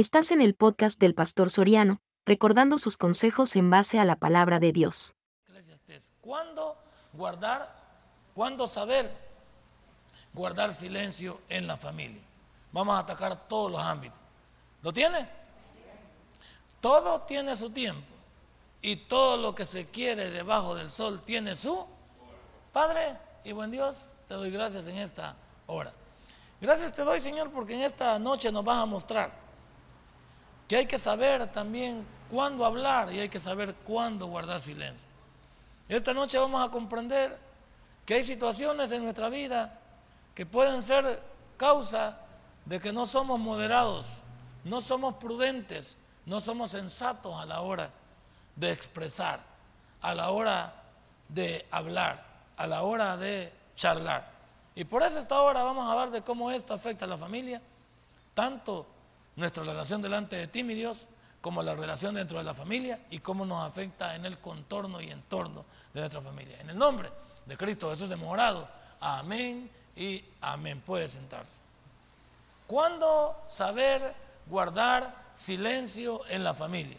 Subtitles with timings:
[0.00, 4.58] Estás en el podcast del Pastor Soriano, recordando sus consejos en base a la palabra
[4.58, 5.12] de Dios.
[6.22, 6.78] ¿Cuándo
[7.12, 7.70] guardar,
[8.32, 9.14] cuándo saber
[10.32, 12.22] guardar silencio en la familia?
[12.72, 14.18] Vamos a atacar todos los ámbitos.
[14.80, 15.28] ¿Lo tiene?
[16.80, 18.08] Todo tiene su tiempo
[18.80, 21.86] y todo lo que se quiere debajo del sol tiene su
[22.72, 25.36] Padre y buen Dios, te doy gracias en esta
[25.66, 25.92] hora.
[26.58, 29.49] Gracias te doy, Señor, porque en esta noche nos vas a mostrar
[30.70, 35.08] que hay que saber también cuándo hablar y hay que saber cuándo guardar silencio.
[35.88, 37.36] Esta noche vamos a comprender
[38.06, 39.80] que hay situaciones en nuestra vida
[40.32, 41.20] que pueden ser
[41.56, 42.20] causa
[42.66, 44.22] de que no somos moderados,
[44.62, 47.90] no somos prudentes, no somos sensatos a la hora
[48.54, 49.40] de expresar,
[50.00, 50.72] a la hora
[51.28, 52.24] de hablar,
[52.56, 54.24] a la hora de charlar.
[54.76, 57.60] Y por eso esta hora vamos a hablar de cómo esto afecta a la familia,
[58.34, 58.86] tanto
[59.40, 61.08] nuestra relación delante de ti, mi Dios,
[61.40, 65.10] como la relación dentro de la familia y cómo nos afecta en el contorno y
[65.10, 66.60] entorno de nuestra familia.
[66.60, 67.10] En el nombre
[67.46, 68.68] de Cristo Jesús hemos orado.
[69.00, 70.80] Amén y amén.
[70.82, 71.60] Puede sentarse.
[72.66, 74.14] ¿Cuándo saber
[74.46, 76.98] guardar silencio en la familia?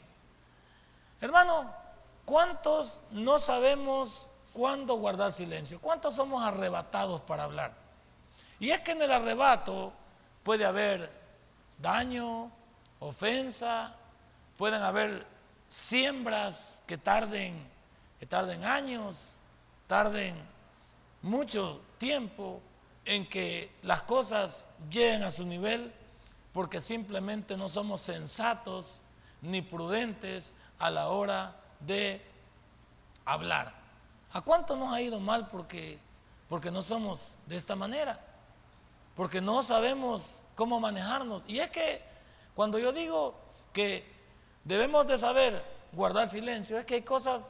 [1.22, 1.72] Hermano,
[2.26, 5.80] ¿cuántos no sabemos cuándo guardar silencio?
[5.80, 7.74] ¿Cuántos somos arrebatados para hablar?
[8.60, 9.94] Y es que en el arrebato
[10.44, 11.21] puede haber
[11.82, 12.52] daño,
[13.00, 13.96] ofensa,
[14.58, 15.26] pueden haber
[15.68, 17.68] siembras que tarden,
[18.20, 19.40] que tarden años,
[19.88, 20.36] tarden
[21.22, 22.62] mucho tiempo
[23.06, 25.94] en que las cosas lleguen a su nivel
[26.54, 29.02] porque simplemente no somos sensatos
[29.42, 32.22] ni prudentes a la hora de
[33.26, 33.74] hablar.
[34.34, 36.00] ¿A cuánto nos ha ido mal porque,
[36.48, 38.20] porque no somos de esta manera?
[39.16, 41.42] Porque no sabemos cómo manejarnos.
[41.48, 42.04] Y es que
[42.54, 43.34] cuando yo digo
[43.74, 44.06] que
[44.64, 45.60] debemos de saber
[45.92, 47.42] guardar silencio, es que hay cosas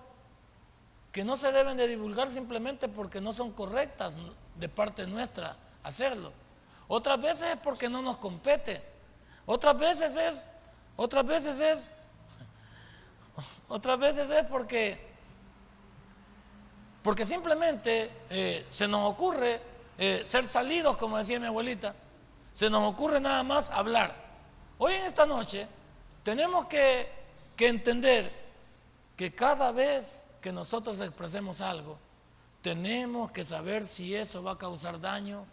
[1.11, 4.15] que no se deben de divulgar simplemente porque no son correctas
[4.55, 6.31] de parte nuestra hacerlo.
[6.87, 8.81] Otras veces es porque no nos compete.
[9.45, 10.49] Otras veces es,
[10.95, 11.95] otras veces es,
[13.67, 15.11] otras veces es porque
[17.03, 19.59] porque simplemente eh, se nos ocurre
[19.97, 21.93] eh, ser salidos, como decía mi abuelita,
[22.53, 24.15] se nos ocurre nada más hablar.
[24.77, 25.67] Hoy en esta noche
[26.23, 27.21] tenemos que,
[27.57, 28.31] entender
[29.15, 31.99] que cada vez que nosotros expresemos algo,
[32.63, 35.45] tenemos que saber si eso va a causar daño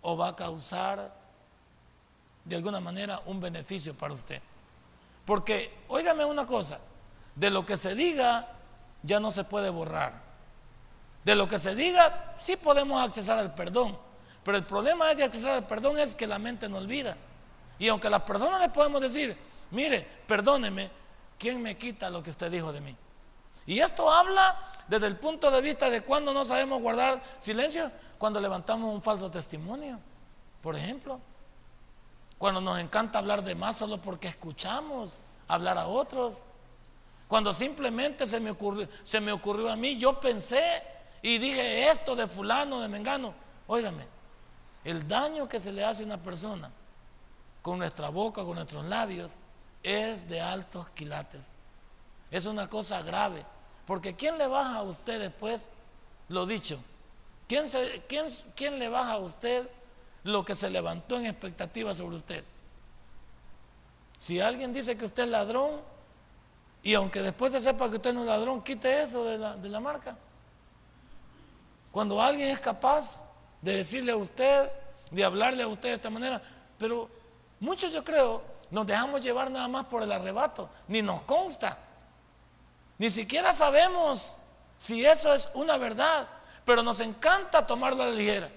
[0.00, 1.14] o va a causar
[2.42, 4.40] de alguna manera un beneficio para usted.
[5.26, 6.78] Porque, óigame una cosa,
[7.34, 8.48] de lo que se diga
[9.02, 10.14] ya no se puede borrar.
[11.24, 13.98] De lo que se diga, sí podemos accesar al perdón.
[14.46, 17.16] Pero el problema de accesar al perdón es que la mente no olvida.
[17.80, 19.36] Y aunque a las personas les podemos decir,
[19.72, 20.88] mire, perdóneme,
[21.36, 22.94] ¿quién me quita lo que usted dijo de mí?
[23.66, 24.56] Y esto habla
[24.86, 29.28] desde el punto de vista de cuando no sabemos guardar silencio, cuando levantamos un falso
[29.28, 29.98] testimonio,
[30.62, 31.18] por ejemplo.
[32.38, 35.18] Cuando nos encanta hablar de más solo porque escuchamos
[35.48, 36.44] hablar a otros.
[37.26, 40.84] Cuando simplemente se me ocurrió, se me ocurrió a mí, yo pensé
[41.20, 43.34] y dije esto de fulano, de mengano.
[43.66, 44.14] Óigame,
[44.86, 46.70] el daño que se le hace a una persona
[47.60, 49.32] con nuestra boca, con nuestros labios,
[49.82, 51.48] es de altos quilates.
[52.30, 53.44] Es una cosa grave.
[53.84, 55.72] Porque ¿quién le baja a usted después
[56.28, 56.78] lo dicho?
[57.48, 57.66] ¿Quién,
[58.06, 59.68] quién, quién le baja a usted
[60.22, 62.44] lo que se levantó en expectativa sobre usted?
[64.18, 65.80] Si alguien dice que usted es ladrón,
[66.84, 69.68] y aunque después se sepa que usted no es ladrón, quite eso de la, de
[69.68, 70.16] la marca.
[71.90, 73.25] Cuando alguien es capaz
[73.66, 74.70] de decirle a usted,
[75.10, 76.40] de hablarle a usted de esta manera,
[76.78, 77.10] pero
[77.58, 78.40] muchos yo creo
[78.70, 81.76] nos dejamos llevar nada más por el arrebato, ni nos consta,
[82.96, 84.36] ni siquiera sabemos
[84.76, 86.28] si eso es una verdad,
[86.64, 88.50] pero nos encanta tomarlo a la ligera.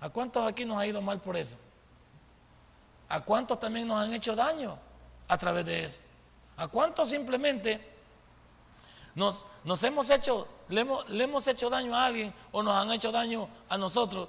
[0.00, 1.56] ¿A cuántos aquí nos ha ido mal por eso?
[3.08, 4.78] ¿A cuántos también nos han hecho daño
[5.26, 6.02] a través de eso?
[6.56, 7.84] ¿A cuántos simplemente
[9.16, 9.44] nos
[9.82, 14.28] hemos hecho le hemos, hecho daño a alguien o nos han hecho daño a nosotros,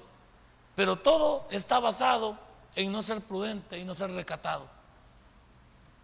[0.78, 2.38] pero todo está basado
[2.76, 4.68] en no ser prudente y no ser recatado.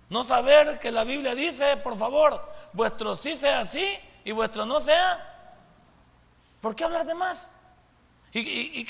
[0.09, 2.43] No saber que la Biblia dice, por favor,
[2.73, 3.87] vuestro sí sea sí
[4.23, 5.61] y vuestro no sea.
[6.59, 7.51] ¿Por qué hablar de más?
[8.33, 8.87] ¿Y,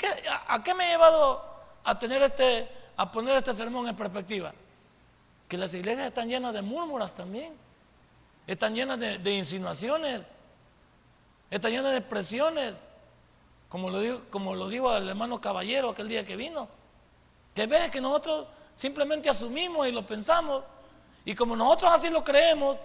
[0.48, 1.44] a, qué me ha llevado
[1.84, 2.66] a tener este,
[2.96, 4.54] a poner este sermón en perspectiva?
[5.46, 7.54] Que las iglesias están llenas de murmuras también,
[8.46, 10.22] están llenas de insinuaciones,
[11.54, 12.88] Está llena de expresiones,
[13.74, 16.68] como lo, digo, como lo digo al hermano caballero aquel día que vino.
[17.56, 20.62] Que ve que nosotros simplemente asumimos y lo pensamos.
[21.24, 22.78] Y como nosotros así lo creemos,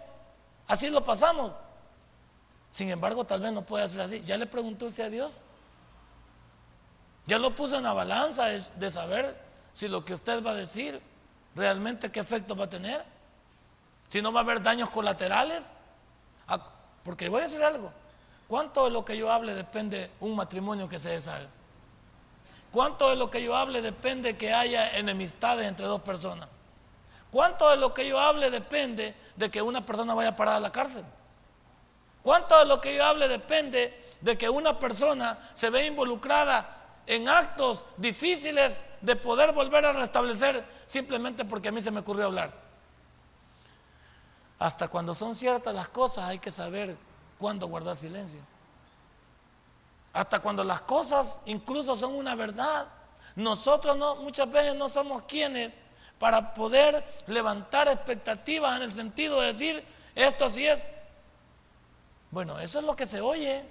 [0.67, 1.53] así lo pasamos.
[2.71, 4.23] Sin embargo, tal vez no puede ser así.
[4.25, 5.41] ¿Ya le preguntó usted a Dios?
[7.27, 9.39] ¿Ya lo puso en la balanza de saber
[9.73, 10.99] si lo que usted va a decir
[11.55, 13.05] realmente qué efecto va a tener?
[14.07, 15.71] Si no va a haber daños colaterales.
[16.47, 16.65] Ah,
[17.03, 17.93] porque voy a decir algo.
[18.49, 21.45] ¿Cuánto de lo que yo hable depende un matrimonio que se deshaga?
[22.71, 26.49] ¿Cuánto de lo que yo hable depende que haya enemistades entre dos personas?
[27.29, 30.59] ¿Cuánto de lo que yo hable depende de que una persona vaya a parar a
[30.59, 31.05] la cárcel?
[32.23, 36.75] ¿Cuánto de lo que yo hable depende de que una persona se ve involucrada
[37.05, 42.25] en actos difíciles de poder volver a restablecer simplemente porque a mí se me ocurrió
[42.25, 42.51] hablar?
[44.57, 46.97] Hasta cuando son ciertas las cosas hay que saber
[47.39, 48.41] cuándo guardar silencio.
[50.13, 52.87] Hasta cuando las cosas incluso son una verdad.
[53.35, 55.71] Nosotros no, muchas veces no somos quienes
[56.19, 59.83] para poder levantar expectativas en el sentido de decir
[60.13, 60.83] esto así es.
[62.29, 63.63] Bueno, eso es lo que se oye.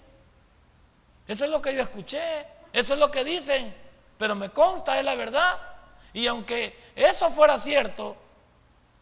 [1.27, 2.47] Eso es lo que yo escuché.
[2.73, 3.75] Eso es lo que dicen.
[4.17, 5.59] Pero me consta, es la verdad.
[6.15, 8.17] Y aunque eso fuera cierto,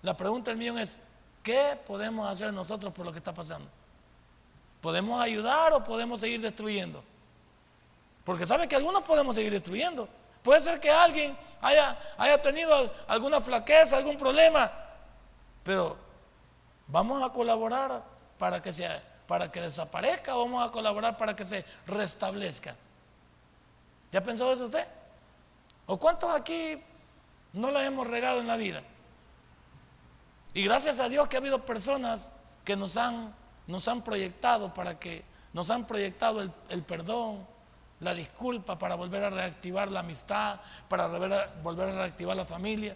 [0.03, 0.99] la pregunta del millón es,
[1.43, 3.71] ¿qué podemos hacer nosotros por lo que está pasando?
[4.81, 7.03] ¿Podemos ayudar o podemos seguir destruyendo?
[8.25, 10.09] Porque sabe que algunos podemos seguir destruyendo.
[10.43, 14.71] Puede ser que alguien haya, haya tenido alguna flaqueza, algún problema,
[15.63, 15.97] pero
[16.87, 18.03] vamos a colaborar
[18.39, 22.77] para que, sea, para que desaparezca, vamos a colaborar para que se restablezca.
[24.13, 24.87] ¿Ya pensó eso usted?
[25.87, 26.81] ¿O cuántos aquí
[27.53, 28.83] no lo hemos regado en la vida?
[30.55, 32.33] Y gracias a Dios que ha habido personas
[32.65, 33.35] que nos han,
[33.67, 37.47] nos han proyectado para que nos han proyectado el, perdón,
[38.01, 42.45] la disculpa para volver a reactivar la amistad, para volver a, volver a reactivar la
[42.45, 42.95] familia.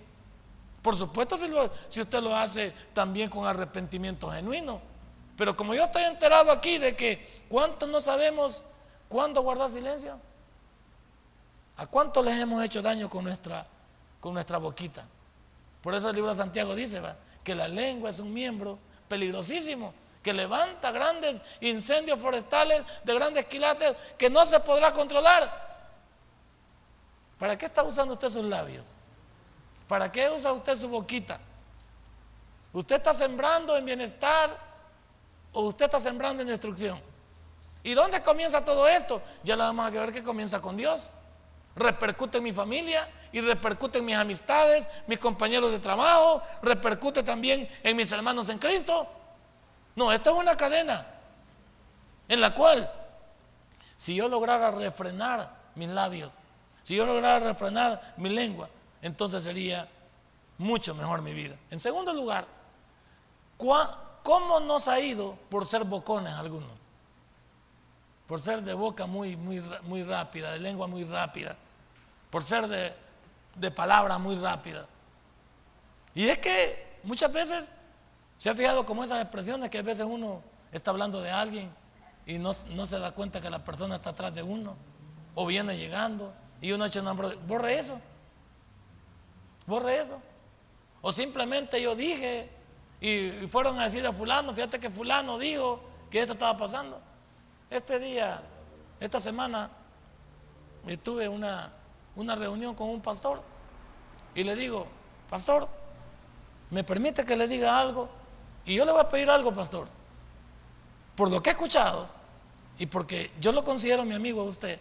[0.83, 4.81] Por supuesto si, usted lo hace también con arrepentimiento genuino.
[5.37, 8.63] Pero como yo estoy enterado aquí de que cuántos no sabemos
[9.09, 10.19] cuándo guardar silencio,
[11.79, 13.67] a cuántos les hemos hecho daño con nuestra,
[14.21, 15.07] con nuestra boquita.
[15.83, 17.01] Por eso el libro de Santiago dice
[17.43, 18.79] que la lengua es un miembro
[19.09, 25.71] peligrosísimo que levanta grandes incendios forestales de grandes quilates que no se podrá controlar.
[27.39, 28.93] ¿Para qué está usando usted sus labios?
[29.89, 31.41] ¿Para qué usa usted su boquita?
[32.73, 34.57] ¿Usted está sembrando en bienestar
[35.53, 37.01] o usted está sembrando en destrucción?
[37.83, 39.23] ¿Y dónde comienza todo esto?
[39.43, 41.11] Ya lo vamos a ver que comienza con Dios.
[41.75, 47.69] Repercute en mi familia y repercute en mis amistades, mis compañeros de trabajo, repercute también
[47.83, 49.09] en mis hermanos en Cristo.
[49.97, 51.07] No, esta es una cadena
[52.29, 52.91] en la cual,
[53.97, 56.33] si yo lograra refrenar mis labios,
[56.83, 58.69] si yo lograra refrenar mi lengua,
[59.03, 59.89] entonces sería
[60.59, 61.57] mucho mejor mi vida.
[61.71, 62.47] En segundo lugar,
[63.57, 66.71] ¿cómo nos ha ido por ser bocones algunos?
[68.27, 71.57] Por ser de boca muy, muy, muy rápida, de lengua muy rápida,
[72.31, 72.95] por ser de,
[73.57, 74.87] de palabra muy rápida.
[76.15, 77.73] Y es que muchas veces
[78.41, 80.41] ¿Se ha fijado como esas expresiones que a veces uno
[80.73, 81.71] está hablando de alguien
[82.25, 84.77] y no, se da cuenta que la persona está atrás de uno
[85.35, 86.33] o viene llegando
[86.63, 87.35] y uno echa un nombre?
[87.47, 88.01] Borre eso.
[89.67, 90.23] Borre eso.
[91.03, 92.49] O simplemente yo dije
[92.99, 96.99] y, fueron a decir a fulano, fíjate que fulano dijo que esto estaba pasando.
[97.69, 98.41] Este día,
[99.01, 99.69] esta semana,
[101.03, 101.75] tuve una,
[102.17, 103.43] una reunión con un pastor
[104.35, 104.87] y le digo,
[105.29, 105.69] pastor,
[106.71, 108.19] ¿me permite que le diga algo?
[108.65, 109.89] Y yo le voy a pedir algo, pastor.
[111.17, 112.09] Por lo que he escuchado
[112.79, 114.79] y porque yo lo considero mi amigo a usted,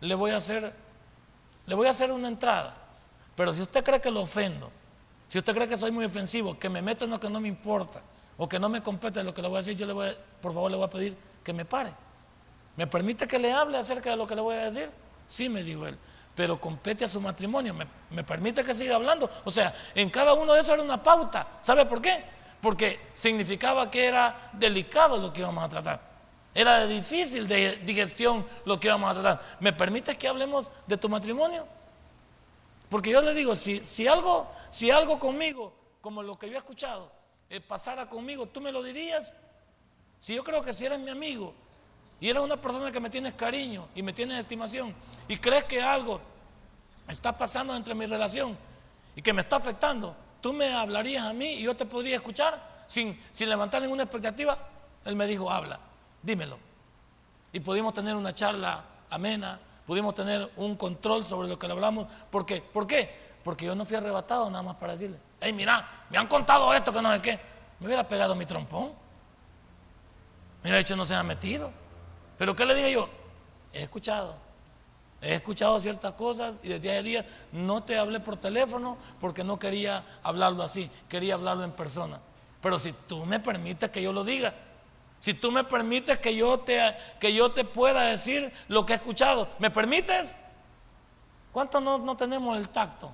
[0.00, 0.72] le voy a hacer,
[1.66, 2.74] le voy a hacer una entrada.
[3.36, 4.72] Pero si usted cree que lo ofendo,
[5.28, 7.48] si usted cree que soy muy ofensivo, que me meto en lo que no me
[7.48, 8.02] importa
[8.36, 10.52] o que no me compete lo que le voy a decir, yo le voy por
[10.52, 11.92] favor le voy a pedir que me pare.
[12.76, 14.90] ¿Me permite que le hable acerca de lo que le voy a decir?
[15.26, 15.96] Sí, me dijo él,
[16.34, 19.30] pero compete a su matrimonio, me, me permite que siga hablando.
[19.44, 21.46] O sea, en cada uno de esos era una pauta.
[21.62, 22.24] ¿Sabe por qué?
[22.60, 26.08] Porque significaba que era delicado lo que íbamos a tratar.
[26.54, 29.56] Era difícil de digestión lo que íbamos a tratar.
[29.60, 31.66] ¿Me permites que hablemos de tu matrimonio?
[32.88, 36.58] Porque yo le digo, si, si, algo, si algo conmigo, como lo que yo he
[36.58, 37.12] escuchado,
[37.50, 39.34] eh, pasara conmigo, ¿tú me lo dirías?
[40.18, 41.54] Si yo creo que si eres mi amigo
[42.20, 44.94] y eres una persona que me tienes cariño y me tienes estimación
[45.28, 46.20] y crees que algo
[47.06, 48.56] está pasando entre mi relación
[49.14, 52.84] y que me está afectando, tú me hablarías a mí y yo te podría escuchar
[52.86, 54.58] sin, sin levantar ninguna expectativa.
[55.04, 55.78] Él me dijo, habla,
[56.22, 56.58] dímelo.
[57.52, 62.06] Y pudimos tener una charla amena, pudimos tener un control sobre lo que le hablamos.
[62.30, 62.60] ¿Por qué?
[62.60, 63.28] ¿Por qué?
[63.42, 66.92] Porque yo no fui arrebatado nada más para decirle, hey, mira, me han contado esto
[66.92, 67.40] que no sé qué.
[67.80, 68.92] Me hubiera pegado mi trompón.
[70.62, 71.70] Me hubiera dicho, no se ha metido.
[72.36, 73.08] Pero ¿qué le dije yo?
[73.72, 74.47] He escuchado.
[75.20, 79.58] He escuchado ciertas cosas y desde a día no te hablé por teléfono porque no
[79.58, 82.20] quería hablarlo así, quería hablarlo en persona.
[82.62, 84.54] Pero si tú me permites que yo lo diga,
[85.18, 86.80] si tú me permites que yo te,
[87.18, 90.36] que yo te pueda decir lo que he escuchado, ¿me permites?
[91.52, 93.10] ¿Cuánto no, no tenemos el tacto?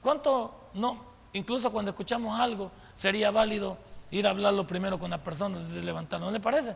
[0.00, 1.04] ¿Cuánto no,
[1.34, 3.76] incluso cuando escuchamos algo, sería válido
[4.10, 6.20] ir a hablarlo primero con la persona de levantar?
[6.20, 6.74] ¿No le parece?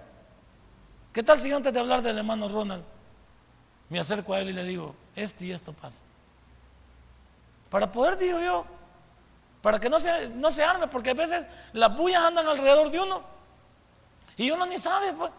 [1.13, 2.85] ¿Qué tal si antes de hablar del hermano Ronald,
[3.91, 6.03] me acerco a él y le digo, esto y esto pasa?
[7.69, 8.65] Para poder, digo yo,
[9.61, 13.01] para que no se, no se arme, porque a veces las bullas andan alrededor de
[13.01, 13.23] uno
[14.37, 15.13] y uno ni sabe.
[15.13, 15.31] Pues.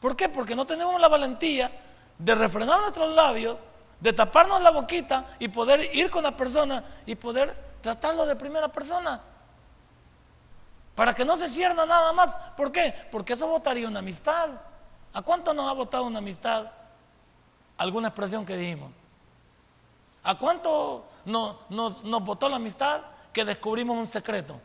[0.00, 0.28] ¿Por qué?
[0.28, 1.70] Porque no tenemos la valentía
[2.18, 3.58] de refrenar nuestros labios,
[4.00, 8.68] de taparnos la boquita y poder ir con la persona y poder tratarlo de primera
[8.68, 9.20] persona.
[10.94, 12.36] Para que no se cierna nada más.
[12.56, 12.94] ¿Por qué?
[13.10, 14.50] Porque eso votaría una amistad.
[15.12, 16.66] ¿A cuánto nos ha votado una amistad?
[17.76, 18.90] Alguna expresión que dijimos.
[20.22, 23.02] ¿A cuánto nos, nos votó la amistad?
[23.34, 24.58] que descubrimos un secreto?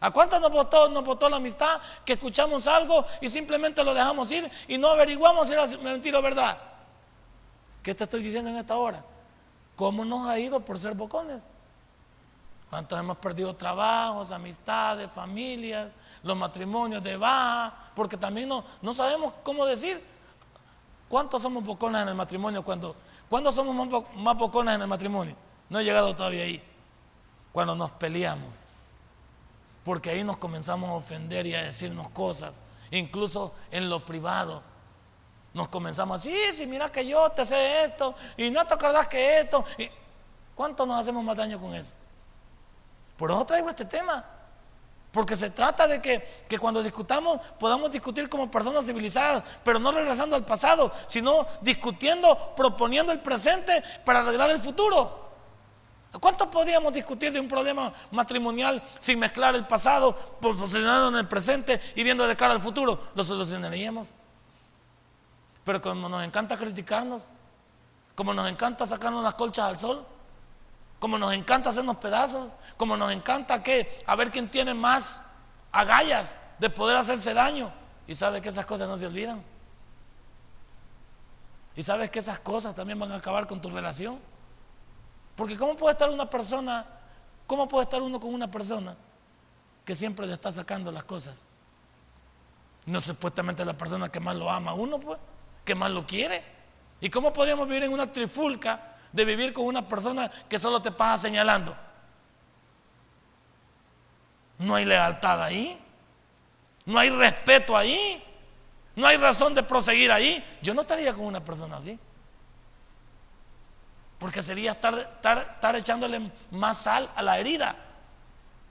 [0.00, 4.30] ¿A cuánto nos votó, nos votó la amistad que escuchamos algo y simplemente lo dejamos
[4.30, 6.56] ir y no averiguamos si era mentira o verdad?
[7.82, 9.04] ¿Qué te estoy diciendo en esta hora?
[9.76, 11.42] ¿Cómo nos ha ido por ser bocones?
[12.70, 15.88] ¿Cuántos hemos perdido trabajos, amistades, familias,
[16.22, 17.74] los matrimonios de baja?
[17.94, 20.02] Porque también no, no sabemos cómo decir.
[21.14, 22.64] ¿Cuántos somos bocones en el matrimonio?
[22.64, 22.96] cuando
[23.30, 25.36] ¿Cuándo somos más, bocones en el matrimonio?
[25.68, 26.60] No he llegado todavía ahí
[27.52, 28.64] cuando nos peleamos.
[29.84, 32.58] Porque ahí nos comenzamos a ofender y a decirnos cosas,
[32.90, 34.60] incluso en lo privado.
[35.52, 39.38] Nos comenzamos así, sí, mira que yo te sé esto, y no te acordás que
[39.38, 39.64] esto.
[39.78, 39.88] Y
[40.56, 41.94] ¿Cuánto nos hacemos más daño con eso?
[43.16, 44.24] Por eso traigo este tema.
[45.14, 49.92] Porque se trata de que, que, cuando discutamos podamos discutir como personas civilizadas, pero no
[49.92, 55.22] regresando al pasado, sino discutiendo, proponiendo el presente para arreglar el futuro.
[56.20, 61.80] ¿Cuánto podríamos discutir de un problema matrimonial sin mezclar el pasado, posicionando en el presente
[61.94, 62.98] y viendo de cara al futuro?
[63.14, 64.08] Lo solucionaríamos.
[65.64, 67.28] Pero como nos encanta criticarnos,
[68.16, 70.04] como nos encanta sacarnos las colchas al sol,
[70.98, 75.26] como nos encanta hacernos pedazos, como nos encanta que a ver quién tiene más
[75.70, 77.72] agallas de poder hacerse daño.
[78.06, 79.42] Y sabes que esas cosas no se olvidan.
[81.76, 84.18] Y sabes que esas cosas también van a acabar con tu relación.
[85.36, 86.86] Porque ¿cómo puede estar una persona,
[87.46, 88.96] cómo puede estar uno con una persona
[89.84, 91.42] que siempre le está sacando las cosas?
[92.86, 95.18] No supuestamente la persona que más lo ama a uno, pues,
[95.64, 96.44] que más lo quiere.
[97.00, 100.90] ¿Y cómo podríamos vivir en una trifulca de vivir con una persona que solo te
[100.90, 101.74] pasa señalando?
[104.58, 105.80] No hay lealtad ahí.
[106.84, 108.22] No hay respeto ahí.
[108.96, 110.44] No hay razón de proseguir ahí.
[110.60, 111.96] Yo no estaría con una persona así.
[114.18, 117.76] Porque sería estar, estar, echándole más sal a la herida.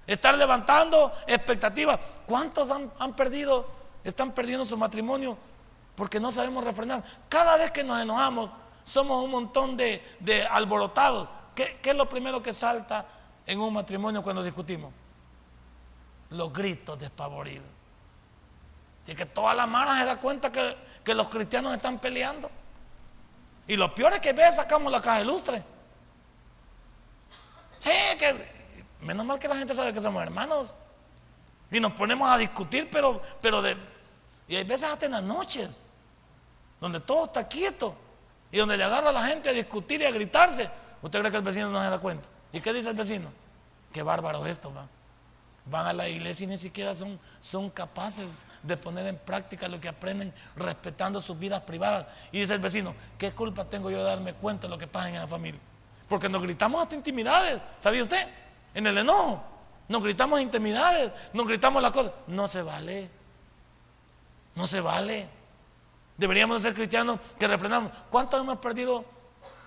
[0.06, 1.98] Estar levantando expectativas.
[2.26, 3.66] ¿Cuántos han, perdido,
[4.04, 5.38] están perdiendo su matrimonio
[5.96, 7.02] porque no sabemos refrenar?
[7.30, 8.50] Cada vez que nos enojamos,
[8.84, 10.02] somos un montón de,
[10.50, 11.28] alborotados.
[11.56, 13.06] ¿Qué, es lo primero que salta
[13.46, 14.92] en un matrimonio cuando discutimos?
[16.30, 17.66] Los gritos despavoridos.
[19.06, 22.50] Y que toda la mano se da cuenta que, que los cristianos están peleando.
[23.68, 25.64] Y lo peor es que ve, sacamos la caja de lustre.
[27.80, 28.54] Sí, que
[29.02, 30.74] menos mal que la gente sabe que somos hermanos.
[31.72, 33.76] Y nos ponemos a discutir, pero, pero de.
[34.48, 35.82] Y hay veces hasta en las noches,
[36.80, 37.96] donde todo está quieto.
[38.54, 40.70] Y donde le agarra a la gente a discutir y a gritarse.
[41.02, 42.26] ¿Usted cree que el vecino no se da cuenta?
[42.54, 43.28] ¿Y qué dice el vecino?
[43.92, 44.88] Qué bárbaro esto, va
[45.66, 49.80] van a la iglesia y ni siquiera son, son capaces de poner en práctica lo
[49.80, 52.06] que aprenden respetando sus vidas privadas.
[52.32, 55.10] Y dice el vecino, ¿qué culpa tengo yo de darme cuenta de lo que pasa
[55.10, 55.62] en la familia?
[56.10, 58.28] Porque nos gritamos hasta intimidades, ¿sabía usted?
[58.74, 59.42] En el enojo,
[59.88, 62.12] nos gritamos intimidades, nos gritamos las cosas.
[62.28, 63.10] No se vale,
[64.56, 65.28] no se vale.
[66.18, 67.92] Deberíamos de ser cristianos que refrenamos.
[68.10, 69.04] ¿Cuántos hemos perdido?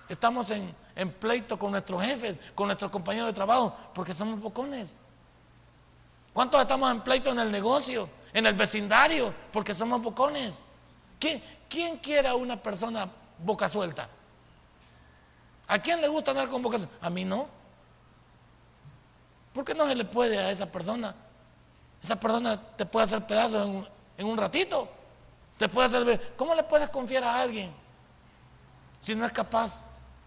[0.07, 4.97] Estamos en, en pleito con nuestros jefes, con nuestros compañeros de trabajo, porque somos bocones.
[6.33, 10.61] ¿Cuántos estamos en pleito en el negocio, en el vecindario, porque somos bocones?
[11.19, 14.07] ¿Quién, quién quiere a una persona boca suelta?
[15.67, 16.95] ¿A quién le gusta andar con boca suelta?
[17.01, 17.47] A mí no.
[19.53, 21.13] ¿Por qué no se le puede a esa persona?
[22.01, 23.87] Esa persona te puede hacer pedazos
[24.17, 24.87] en un ratito.
[25.57, 27.73] Te puede hacer ¿Cómo le puedes confiar a alguien
[28.99, 29.83] si no es capaz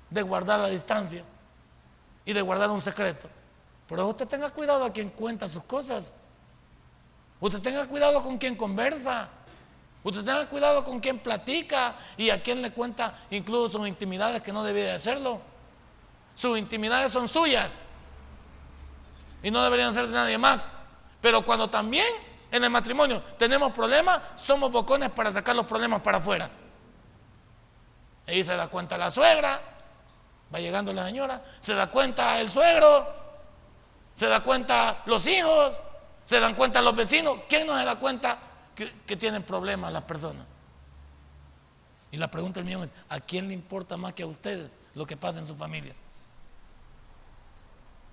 [0.08, 1.22] de guardar la distancia
[2.24, 3.28] y de guardar un secreto.
[3.88, 6.12] Pero usted tenga cuidado a quien cuenta sus cosas.
[7.40, 9.28] Usted tenga cuidado con quien conversa.
[10.02, 14.52] Usted tenga cuidado con quien platica y a quien le cuenta incluso sus intimidades que
[14.52, 15.40] no debía de hacerlo.
[16.34, 17.76] Sus intimidades son suyas
[19.42, 20.72] y no deberían ser de nadie más.
[21.20, 22.06] Pero cuando también
[22.50, 26.50] en el matrimonio tenemos problemas, somos bocones para sacar los problemas para afuera.
[28.26, 29.60] Ahí se da cuenta la suegra,
[30.52, 33.06] va llegando la señora, se da cuenta el suegro,
[34.14, 35.80] se da cuenta los hijos,
[36.24, 37.38] se dan cuenta los vecinos.
[37.48, 38.38] ¿Quién no se da cuenta
[38.74, 40.46] que, tienen problemas las personas?
[42.12, 45.16] Y la pregunta mía es, ¿a quién le importa más que a ustedes lo que
[45.16, 45.94] pasa en su familia?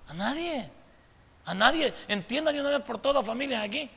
[0.08, 0.70] A nadie.
[1.44, 1.92] A nadie.
[2.06, 3.90] Entiendan de una vez por todas familias aquí.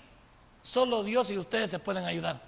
[0.62, 2.40] Solo Dios y ustedes se pueden ayudar.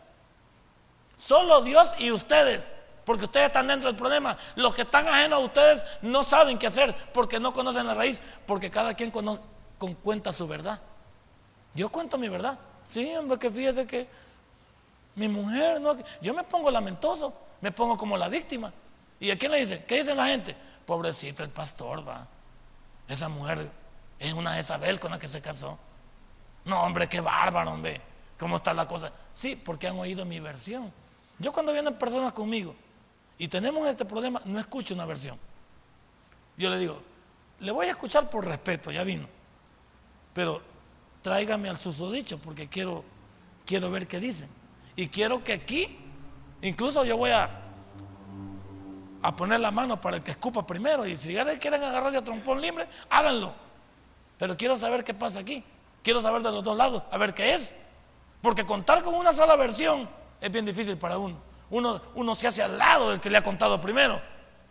[1.15, 2.71] Solo Dios y ustedes.
[3.05, 4.37] Porque ustedes están dentro del problema.
[4.55, 8.21] Los que están ajenos a ustedes no saben qué hacer porque no conocen la raíz.
[8.45, 9.39] Porque cada quien con,
[10.01, 10.79] cuenta su verdad.
[11.73, 12.57] Yo cuento mi verdad.
[12.87, 14.07] Sí, hombre, que fíjese que
[15.15, 18.71] mi mujer, no, yo me pongo lamentoso, me pongo como la víctima.
[19.19, 19.83] ¿Y a quién le dice?
[19.85, 20.55] ¿Qué dice la gente?
[20.85, 22.27] Pobrecito el pastor, va.
[23.07, 23.69] Esa mujer
[24.19, 25.77] es una Isabel con la que se casó.
[26.65, 28.01] No, hombre, qué bárbaro, hombre.
[28.39, 29.11] ¿Cómo está la cosa?
[29.31, 30.91] Sí, porque han oído mi versión.
[31.39, 32.75] Yo cuando vienen personas conmigo
[33.37, 35.37] y tenemos este problema, no escucho una versión.
[36.57, 37.01] Yo le digo,
[37.59, 39.27] le voy a escuchar por respeto, ya vino.
[40.33, 40.61] Pero
[41.21, 43.03] tráigame al susodicho porque quiero,
[43.65, 44.49] quiero ver qué dicen.
[44.95, 45.97] Y quiero que aquí,
[46.61, 47.49] incluso yo voy a,
[49.21, 51.05] a poner la mano para el que escupa primero.
[51.07, 53.53] Y si quieren agarrar de a trompón libre, háganlo.
[54.37, 55.63] Pero quiero saber qué pasa aquí.
[56.03, 57.73] Quiero saber de los dos lados, a ver qué es.
[58.41, 60.07] Porque contar con una sola versión
[60.41, 61.37] es bien difícil para uno.
[61.69, 64.21] Uno, uno se hace al lado del que le ha contado primero.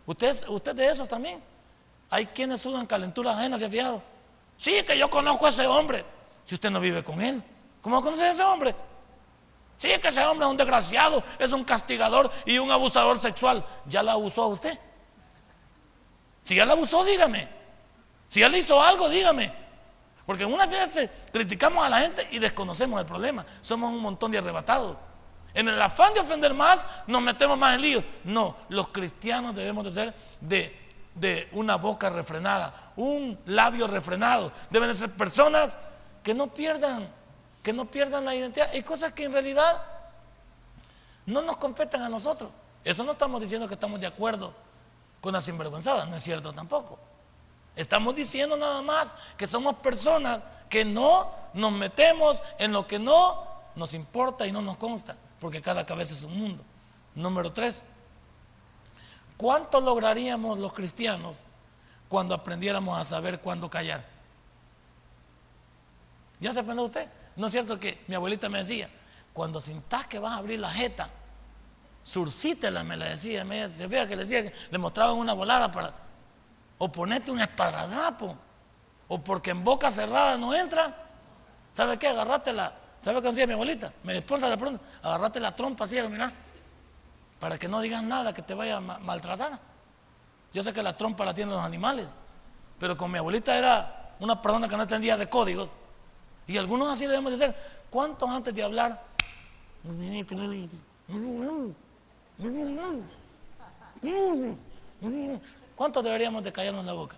[0.05, 1.43] ¿Usted, usted de esos también?
[2.11, 4.01] Hay quienes sudan calenturas ajenas, ¿se ha fijado?
[4.57, 6.05] Sí, que yo conozco a ese hombre.
[6.45, 7.41] Si usted no vive con él,
[7.81, 8.75] ¿cómo conoce a ese hombre?
[9.75, 13.65] Sí, que ese hombre es un desgraciado, es un castigador y un abusador sexual.
[13.87, 14.77] ¿Ya la abusó a usted?
[16.43, 17.49] Si ya la abusó, dígame.
[18.27, 19.62] Si ya le hizo algo, dígame.
[20.25, 23.45] Porque unas veces criticamos a la gente y desconocemos el problema.
[23.61, 24.97] Somos un montón de arrebatados.
[25.53, 28.03] En el afán de ofender más, nos metemos más en líos.
[28.23, 30.75] No, los cristianos debemos de ser de,
[31.13, 34.51] de una boca refrenada, un labio refrenado.
[34.69, 35.77] Deben de ser personas
[36.23, 37.07] que no pierdan,
[37.61, 38.69] que no pierdan la identidad.
[38.71, 39.83] Hay cosas que en realidad
[41.25, 42.49] no nos competen a nosotros.
[42.83, 44.53] Eso no estamos diciendo que estamos de acuerdo
[45.21, 46.99] con la sinvergüenzada, no es cierto tampoco.
[47.75, 53.43] Estamos diciendo nada más que somos personas que no nos metemos en lo que no
[53.75, 56.63] nos importa y no nos consta, porque cada cabeza es un mundo.
[57.15, 57.83] Número tres,
[59.37, 61.43] ¿cuánto lograríamos los cristianos
[62.09, 64.05] cuando aprendiéramos a saber cuándo callar?
[66.39, 67.07] ¿Ya se aprendió usted?
[67.35, 68.89] ¿No es cierto que mi abuelita me decía,
[69.31, 71.09] cuando sintas que vas a abrir la jeta,
[72.03, 75.89] surcítela, me la decía, me, se fija que le decía, le mostraban una volada para
[76.83, 78.35] o ponete un esparadrapo,
[79.07, 80.93] o porque en boca cerrada no entra.
[81.71, 82.09] ¿Sabe qué?
[82.09, 83.93] Agarrate la, ¿sabe qué decía mi abuelita?
[84.03, 86.29] Me esposa de pronto, agarrate la trompa así, mira,
[87.39, 89.57] para que no digas nada que te vaya a maltratar.
[90.51, 92.17] Yo sé que la trompa la tienen los animales,
[92.77, 95.69] pero con mi abuelita era una persona que no entendía de códigos,
[96.47, 97.55] y algunos así debemos de ser.
[97.89, 99.01] ¿Cuántos antes de hablar?
[105.83, 107.17] ¿Cuántos deberíamos de callarnos la boca?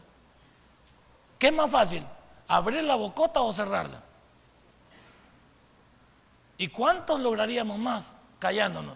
[1.38, 2.04] ¿Qué es más fácil?
[2.48, 4.02] ¿Abrir la bocota o cerrarla?
[6.58, 8.96] ¿Y cuántos lograríamos más callándonos?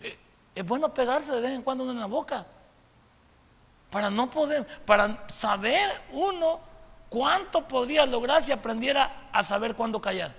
[0.00, 0.18] Eh,
[0.54, 2.46] es bueno pegarse de vez en cuando en la boca.
[3.90, 6.58] Para no poder, para saber uno
[7.10, 10.32] cuánto podría lograr si aprendiera a saber cuándo callar.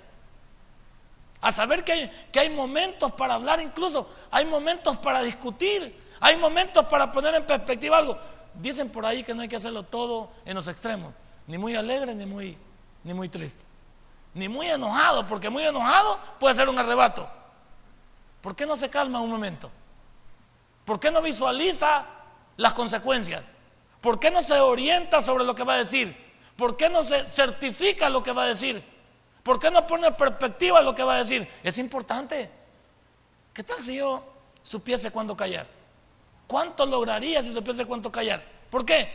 [1.40, 6.38] A saber que hay, que hay momentos para hablar incluso, hay momentos para discutir, hay
[6.38, 8.18] momentos para poner en perspectiva algo.
[8.54, 11.14] Dicen por ahí que no hay que hacerlo todo en los extremos,
[11.48, 12.58] ni muy alegre ni muy,
[13.04, 13.62] ni muy triste,
[14.34, 17.30] ni muy enojado, porque muy enojado puede ser un arrebato.
[18.40, 19.70] ¿Por qué no se calma un momento?
[20.86, 22.06] ¿Por qué no visualiza
[22.56, 23.44] las consecuencias?
[24.00, 26.16] ¿Por qué no se orienta sobre lo que va a decir?
[26.56, 28.82] ¿Por qué no se certifica lo que va a decir?
[29.44, 31.46] ¿Por qué no pone en perspectiva lo que va a decir?
[31.64, 32.50] Es importante.
[33.54, 34.24] ¿Qué tal si yo
[34.62, 35.83] supiese cuándo callar?
[36.54, 38.44] ¿Cuánto lograría si supiese cuánto callar?
[38.70, 39.12] ¿Por qué?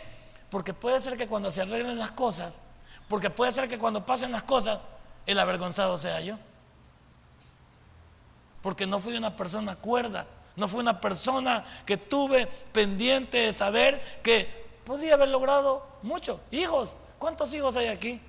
[0.50, 2.60] Porque puede ser que cuando se arreglen las cosas,
[3.08, 4.80] porque puede ser que cuando pasen las cosas,
[5.24, 6.36] el avergonzado sea yo.
[8.60, 14.02] Porque no fui una persona cuerda, No fue una persona que tuve pendiente de saber
[14.20, 14.48] que
[14.84, 16.40] podría haber logrado mucho.
[16.50, 18.20] Hijos, ¿cuántos hijos hay aquí?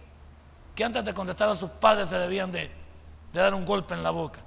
[0.75, 2.69] Que antes de contestar a sus padres se debían de,
[3.33, 4.39] de dar un golpe en la boca.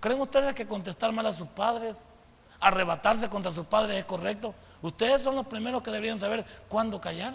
[0.00, 1.98] ¿Creen ustedes que contestar mal a sus padres,
[2.60, 4.54] arrebatarse contra sus padres es correcto?
[4.82, 7.34] Ustedes son los primeros que deberían saber cuándo callar.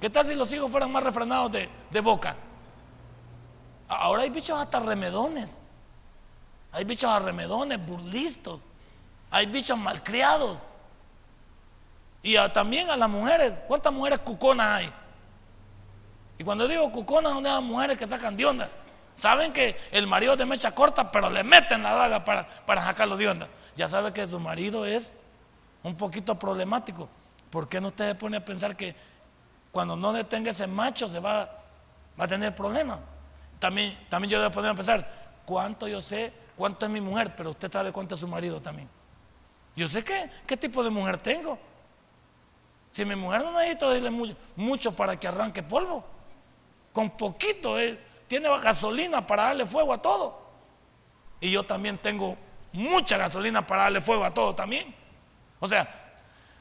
[0.00, 2.36] ¿Qué tal si los hijos fueran más refrenados de, de boca?
[3.88, 5.58] Ahora hay bichos hasta remedones.
[6.72, 8.62] Hay bichos arremedones, burlistos.
[9.30, 10.58] Hay bichos malcriados.
[12.22, 13.54] Y también a las mujeres.
[13.68, 14.92] ¿Cuántas mujeres cuconas hay?
[16.38, 18.68] Y cuando digo cuconas, son las mujeres que sacan de.
[19.14, 23.16] Saben que el marido de mecha corta, pero le meten la daga para, para sacarlo
[23.16, 23.48] de onda.
[23.76, 25.12] Ya sabe que su marido es
[25.82, 27.08] un poquito problemático.
[27.50, 28.94] ¿Por qué no usted se pone a pensar que
[29.70, 31.62] cuando no detenga ese macho se va,
[32.16, 33.00] a tener problemas?
[33.58, 35.08] También, también yo debo poner a pensar,
[35.44, 36.32] ¿cuánto yo sé?
[36.56, 37.34] ¿Cuánto es mi mujer?
[37.36, 38.88] Pero usted sabe cuánto es su marido también.
[39.76, 41.58] Yo sé qué, tipo de mujer tengo.
[42.90, 46.04] Si mi mujer no necesita decirle mucho, para que arranque polvo,
[46.92, 50.40] con poquito, eh, tiene gasolina para darle fuego a todo.
[51.40, 52.36] Y yo también tengo
[52.74, 54.92] mucha gasolina para darle fuego a todo también.
[55.60, 55.88] O sea,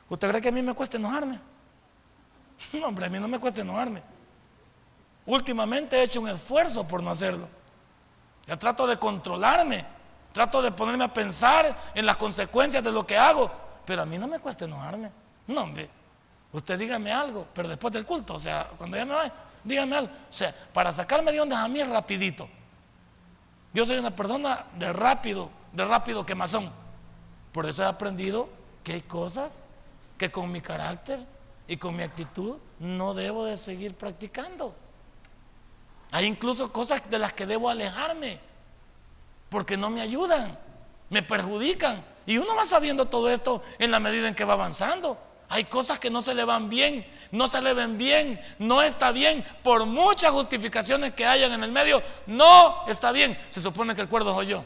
[0.07, 1.39] ¿usted cree que a mí me cuesta enojarme?
[2.71, 4.01] No, hombre, a mí no me cuesta enojarme.
[5.25, 7.49] Últimamente he hecho un esfuerzo por no hacerlo.
[8.45, 9.85] Ya trato de controlarme,
[10.31, 13.51] trato de ponerme a pensar en las consecuencias de lo que hago,
[13.85, 15.11] pero a mí no me cuesta enojarme.
[15.47, 15.89] No, hombre,
[16.51, 20.13] usted dígame algo, pero después del culto, o sea, cuando ya me vaya, dígame algo.
[20.13, 22.47] O sea, para sacarme de ondas a mí es rapidito.
[23.73, 26.71] Yo soy una persona de rápido, de rápido quemazón.
[27.51, 28.49] Por eso he aprendido
[28.83, 29.63] que hay cosas
[30.17, 31.25] que con mi carácter
[31.67, 34.75] y con mi actitud no debo de seguir practicando.
[36.11, 38.39] Hay incluso cosas de las que debo alejarme
[39.49, 40.57] porque no me ayudan,
[41.09, 42.03] me perjudican.
[42.25, 45.17] Y uno va sabiendo todo esto en la medida en que va avanzando.
[45.49, 49.11] Hay cosas que no se le van bien, no se le ven bien, no está
[49.11, 53.37] bien, por muchas justificaciones que hayan en el medio, no está bien.
[53.49, 54.65] Se supone que el cuerdo soy yo.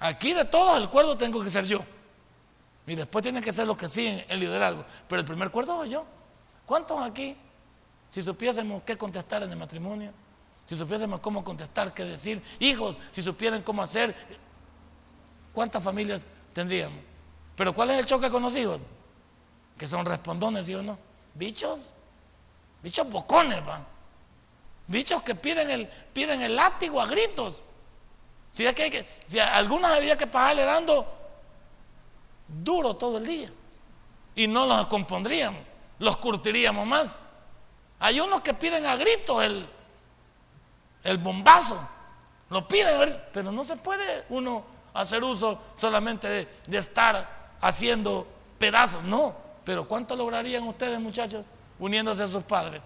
[0.00, 1.84] Aquí de todos el cuerdo tengo que ser yo.
[2.86, 4.84] Y después tiene que ser lo que sí el liderazgo.
[5.06, 6.04] Pero el primer cuerdo soy yo.
[6.66, 7.36] ¿Cuántos aquí
[8.10, 10.12] si supiésemos qué contestar en el matrimonio,
[10.66, 14.14] si supiésemos cómo contestar, qué decir, hijos, si supieran cómo hacer,
[15.54, 16.98] ¿cuántas familias tendríamos?
[17.54, 18.80] Pero ¿cuál es el choque con los hijos?
[19.78, 20.98] Que son respondones, ¿sí o no?
[21.34, 21.94] Bichos,
[22.82, 23.86] bichos bocones, van.
[24.88, 27.62] Bichos que piden el, piden el látigo a gritos.
[28.50, 31.06] Si, es que, si a algunos había que pagarle dando
[32.48, 33.50] duro todo el día.
[34.34, 35.60] Y no los compondríamos,
[35.98, 37.18] los curtiríamos más.
[37.98, 39.66] Hay unos que piden a gritos el,
[41.04, 41.78] el bombazo.
[42.48, 48.26] Lo piden, pero no se puede uno hacer uso solamente de, estar haciendo
[48.58, 49.02] pedazos.
[49.04, 49.34] No,
[49.64, 51.44] pero ¿cuánto lograrían ustedes, muchachos,
[51.78, 52.80] uniéndose a sus padres?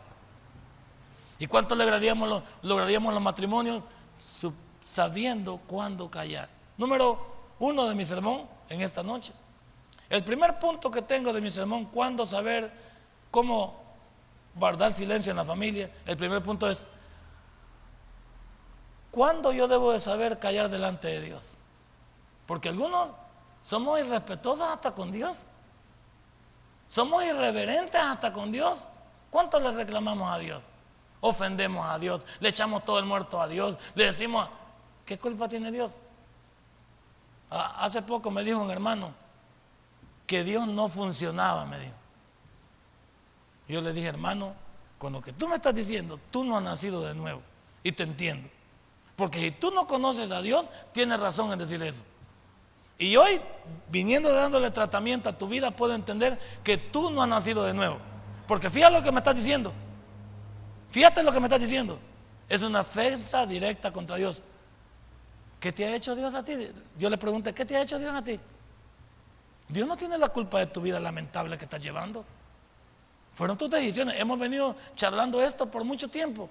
[1.39, 3.83] ¿Y cuánto lograríamos los, lograríamos los matrimonios
[4.85, 6.49] sabiendo cuándo callar?
[6.77, 9.33] Número uno de mi sermón en esta noche.
[10.09, 12.71] El primer punto que tengo de mi sermón, cuándo saber
[13.31, 13.83] cómo
[14.55, 16.85] guardar silencio en la familia, el primer punto es,
[19.11, 21.57] ¿cuándo yo debo de saber callar delante de Dios?
[22.47, 23.15] Porque algunos
[23.63, 25.47] somos irrespetuosos hasta con Dios.
[26.87, 28.79] Somos irreverentes hasta con Dios.
[29.31, 30.63] ¿Cuánto le reclamamos a Dios?
[31.21, 34.47] Ofendemos a Dios, le echamos todo el muerto a Dios, le decimos,
[35.05, 36.01] ¿qué culpa tiene Dios?
[37.51, 39.15] Hace poco me dijo un hermano
[40.27, 41.95] que Dios no funcionaba, me dijo.
[43.69, 44.55] Yo le dije, hermano,
[44.99, 47.43] con lo que tú me estás diciendo, tú no has nacido de nuevo.
[47.83, 48.49] Y te entiendo.
[49.17, 52.03] Porque si tú no conoces a Dios, tienes razón en decir eso.
[52.99, 53.41] Y hoy,
[53.91, 57.99] viniendo dándole tratamiento a tu vida, puedo entender que tú no has nacido de nuevo.
[58.47, 59.73] Porque fíjate lo que me estás diciendo.
[60.91, 61.99] Fíjate lo que me estás diciendo.
[62.49, 64.43] Es una ofensa directa contra Dios.
[65.65, 66.71] ¿Qué te ha hecho Dios a ti?
[66.99, 68.39] Yo le pregunté, ¿qué te ha hecho Dios a ti?
[69.67, 72.23] Dios no tiene la culpa de tu vida lamentable que estás llevando.
[73.35, 74.21] Fueron tus decisiones.
[74.21, 76.51] Hemos venido charlando esto por mucho tiempo.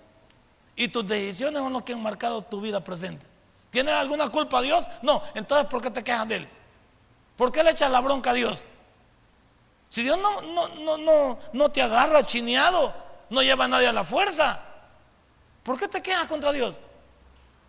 [0.75, 3.23] Y tus decisiones son los que han marcado tu vida presente.
[3.69, 4.83] ¿Tienes alguna culpa a Dios?
[5.03, 5.21] No.
[5.35, 6.47] Entonces, ¿por qué te quejas de Él?
[7.37, 8.65] ¿Por qué le echas la bronca a Dios?
[9.89, 12.91] Si Dios no, no, no, no, no te agarra chineado,
[13.29, 14.59] no lleva a nadie a la fuerza,
[15.61, 16.73] ¿por qué te quejas contra Dios?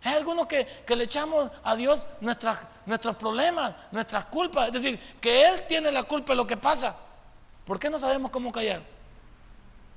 [0.03, 4.67] Hay algunos que, le echamos a Dios nuestras, nuestros problemas, nuestras culpas.
[4.67, 6.95] Es decir, que Él tiene la culpa de lo que pasa.
[7.65, 8.81] ¿Por qué no sabemos cómo callar?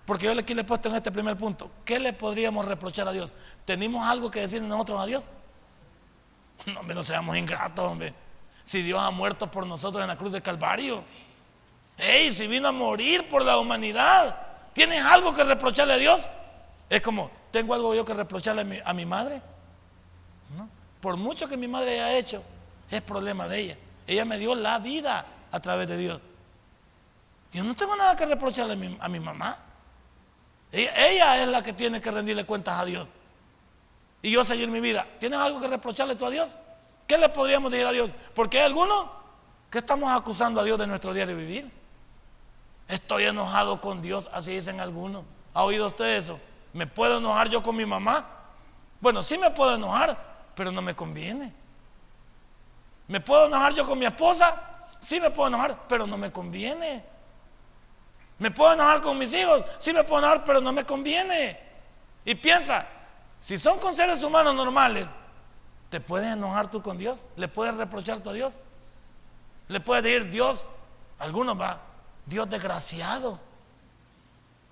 [0.07, 3.13] Porque yo aquí le he puesto en este primer punto, ¿qué le podríamos reprochar a
[3.13, 3.35] Dios?
[3.67, 5.25] ¿Tenemos algo que decir nosotros a Dios?
[6.67, 8.13] No, hombre, no seamos ingratos, hombre.
[8.65, 11.05] Si Dios ha muerto por nosotros en la cruz de Calvario.
[11.97, 14.49] Ey, si vino a morir por la humanidad.
[14.73, 16.29] ¿Tienes algo que reprocharle a Dios?
[16.89, 19.43] Es como, ¿tengo algo yo que reprocharle a mi, madre?
[21.01, 22.43] Por mucho que mi madre haya hecho,
[22.91, 23.79] es problema de ella.
[24.07, 26.21] Ella me dio la vida a través de Dios.
[27.53, 29.59] Yo no tengo nada que reprocharle a mi, mamá.
[30.73, 33.09] Ella, es la que tiene que rendirle cuentas a Dios.
[34.21, 35.07] Y yo seguir mi vida.
[35.19, 36.57] ¿Tienes algo que reprocharle tú a Dios?
[37.07, 38.11] ¿Qué le podríamos decir a Dios?
[38.35, 39.07] Porque hay algunos
[39.71, 41.71] que estamos acusando a Dios de nuestro diario vivir.
[42.89, 45.25] Estoy enojado con Dios, así dicen algunos.
[45.55, 46.39] ¿Ha oído usted eso?
[46.73, 48.27] ¿Me puedo enojar yo con mi mamá?
[49.01, 50.19] Bueno, sí me puedo enojar,
[50.59, 51.53] pero no me conviene.
[53.07, 54.61] ¿Me puedo enojar yo con mi esposa?
[54.99, 57.05] Sí me puedo enojar, pero no me conviene.
[58.41, 59.65] ¿Me puedo enojar con mis hijos?
[59.79, 61.61] Sí me puedo enojar, pero no me conviene.
[62.25, 62.89] Y piensa,
[63.39, 65.07] si son con seres humanos normales,
[65.91, 67.21] ¿te puedes enojar tú con Dios?
[67.37, 68.55] ¿Le puedes reprochar tú a Dios?
[69.69, 70.69] ¿Le puedes decir, Dios,
[71.21, 71.79] algunos va,
[72.27, 73.39] Dios desgraciado.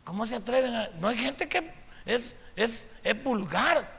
[0.03, 0.88] ¿Cómo se atreven a.?
[0.99, 1.72] No hay gente que
[2.07, 3.95] es, es, es vulgar.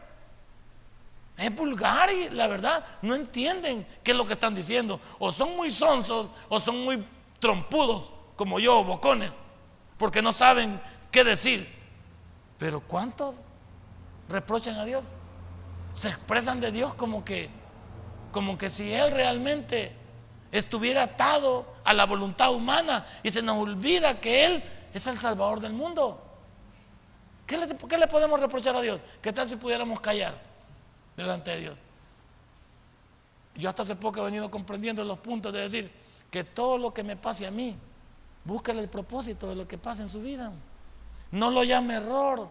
[1.38, 5.00] Es vulgar y la verdad no entienden qué es lo que están diciendo.
[5.20, 7.06] O son muy sonsos o son muy
[7.40, 9.38] trompudos, como yo, bocones,
[9.98, 11.72] porque no saben qué decir.
[12.58, 13.36] Pero ¿cuántos
[14.30, 15.06] reprochan a Dios?
[15.94, 17.50] Se expresan de Dios como que,
[18.32, 19.96] como que si Él realmente
[20.52, 25.60] estuviera atado a la voluntad humana y se nos olvida que Él es el Salvador
[25.60, 26.24] del mundo.
[27.46, 29.00] ¿Qué le, podemos reprochar a Dios?
[29.22, 30.47] ¿Qué tal si pudiéramos callar
[31.18, 31.78] delante de Dios?
[33.56, 35.92] Yo hasta hace poco he venido comprendiendo los puntos de decir
[36.30, 37.76] que todo lo que me pase a mí,
[38.46, 40.52] búsquele el propósito de lo que pasa en su vida.
[41.32, 42.48] No lo llame error,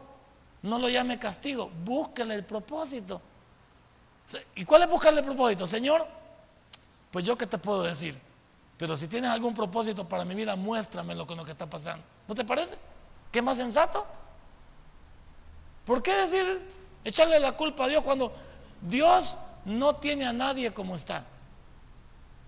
[0.63, 3.21] no lo llame castigo, búsquele el propósito.
[4.57, 5.67] ¿Y cuál es buscarle el propósito?
[5.67, 6.07] Señor,
[7.13, 8.19] pues yo qué te puedo decir.
[8.77, 12.05] Pero si tienes algún propósito para mi vida, muéstramelo con lo que está pasando.
[12.27, 12.77] ¿No te parece?
[13.31, 14.05] ¿Qué más sensato?
[15.87, 16.61] ¿Por qué decir,
[17.05, 18.33] echarle la culpa a Dios cuando
[18.81, 21.25] Dios no tiene a nadie como está?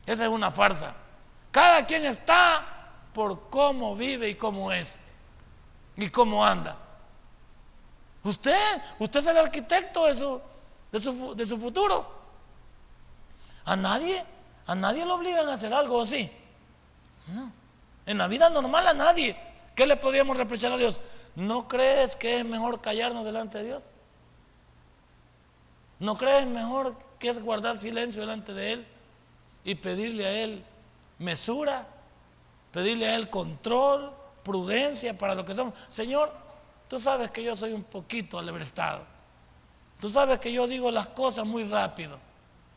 [0.07, 0.95] Esa es una farsa.
[1.51, 2.65] Cada quien está
[3.13, 4.99] por cómo vive y cómo es
[5.97, 6.77] y cómo anda.
[8.23, 10.41] Usted, usted es el arquitecto de su,
[10.93, 12.19] de su, de su futuro.
[13.65, 14.25] A nadie
[14.69, 16.31] a nadie lo obligan a hacer algo así.
[17.29, 17.51] No.
[18.05, 19.35] En la vida normal a nadie.
[19.75, 21.01] ¿Qué le podríamos reprochar a Dios?
[21.37, 23.85] ¿No crees que es mejor callarnos delante de Dios?
[26.01, 28.87] ¿No crees mejor que guardar silencio delante de Él
[29.65, 30.65] y pedirle a Él
[31.19, 31.87] mesura,
[32.73, 34.13] pedirle a Él control,
[34.45, 35.75] prudencia para lo que somos?
[35.89, 36.33] Señor,
[36.89, 39.05] tú sabes que yo soy un poquito alebrestado.
[40.01, 42.19] Tú sabes que yo digo las cosas muy rápido.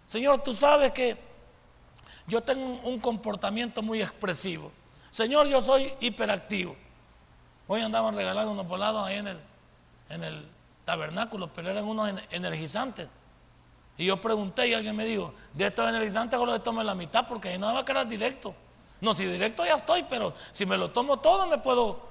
[0.07, 1.17] Señor, tú sabes que
[2.27, 4.71] yo tengo un comportamiento muy expresivo.
[5.12, 6.75] Señor, yo soy hiperactivo.
[7.67, 9.39] Hoy andaban regalando unos volados ahí en el,
[10.10, 10.47] en el
[10.85, 13.07] tabernáculo, pero eran unos energizantes.
[13.97, 17.27] Y yo pregunté y alguien me dijo, de estos energizantes solo le tomo la mitad
[17.27, 18.55] porque ahí no va a quedar directo.
[18.99, 22.09] No, si directo ya estoy, pero si me lo tomo todo me puedo...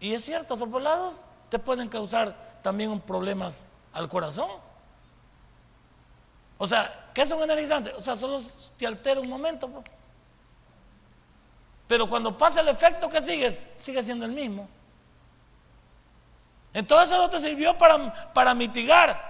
[0.00, 4.50] Y es cierto, esos volados te pueden causar también problemas al corazón.
[6.58, 7.92] O sea, ¿qué son energizantes?
[7.94, 8.40] O sea, solo
[8.76, 9.68] te altera un momento.
[9.68, 9.84] Pues.
[11.88, 14.68] Pero cuando pasa el efecto que sigues, sigue siendo el mismo.
[16.74, 19.20] Entonces eso te sirvió para, para mitigar,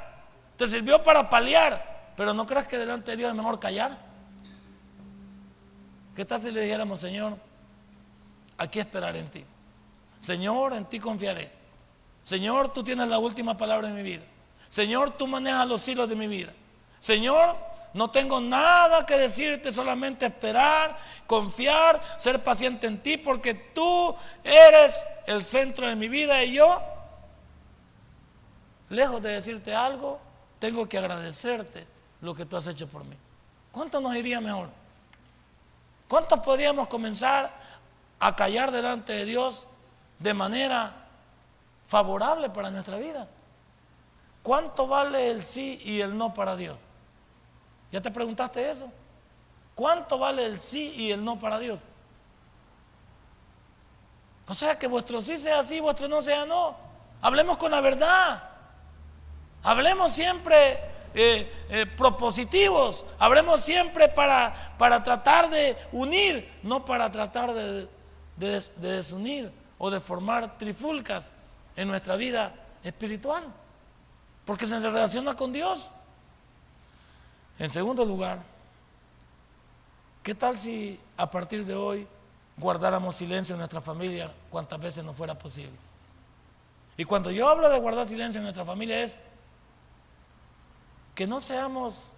[0.57, 3.98] te sirvió para paliar, pero no creas que delante de Dios es mejor callar.
[6.14, 7.37] ¿Qué tal si le dijéramos, Señor,
[8.59, 9.44] aquí esperaré en ti?
[10.18, 11.50] Señor, en ti confiaré.
[12.22, 14.22] Señor, tú tienes la última palabra en mi vida.
[14.68, 16.52] Señor, tú manejas los hilos de mi vida.
[16.98, 17.57] Señor,
[17.94, 25.05] no tengo nada que decirte, solamente esperar, confiar, ser paciente en ti, porque tú eres
[25.26, 26.81] el centro de mi vida y yo,
[28.92, 30.20] lejos de decirte algo,
[30.59, 31.87] tengo que agradecerte
[32.20, 33.16] lo que tú has hecho por mí.
[33.72, 34.68] ¿Cuánto nos iría mejor?
[36.09, 37.50] ¿Cuántos podríamos comenzar
[38.20, 39.66] a callar delante de Dios
[40.18, 40.92] de manera
[41.87, 43.26] favorable para nuestra vida?
[44.42, 46.87] ¿Cuánto vale el sí y el no para Dios?
[47.90, 48.92] ¿Ya te preguntaste eso?
[49.74, 51.87] ¿Cuánto vale el sí y el no para Dios?
[54.46, 56.76] O sea, que vuestro sí sea sí, vuestro no sea no.
[57.22, 58.52] Hablemos con la verdad.
[59.62, 60.81] Hablemos siempre
[61.14, 63.05] eh, eh, propositivos.
[63.18, 67.88] Hablemos siempre para, para, tratar de unir, no para tratar de,
[68.37, 71.33] de desunir o de formar trifulcas
[71.77, 73.44] en nuestra vida espiritual.
[74.44, 75.90] Porque se relaciona con Dios.
[77.59, 78.40] En segundo lugar,
[80.22, 82.07] ¿qué tal si a partir de hoy
[82.57, 85.77] guardáramos silencio en nuestra familia cuantas veces no fuera posible?
[86.96, 89.18] Y cuando yo hablo de guardar silencio en nuestra familia es
[91.14, 92.14] que no seamos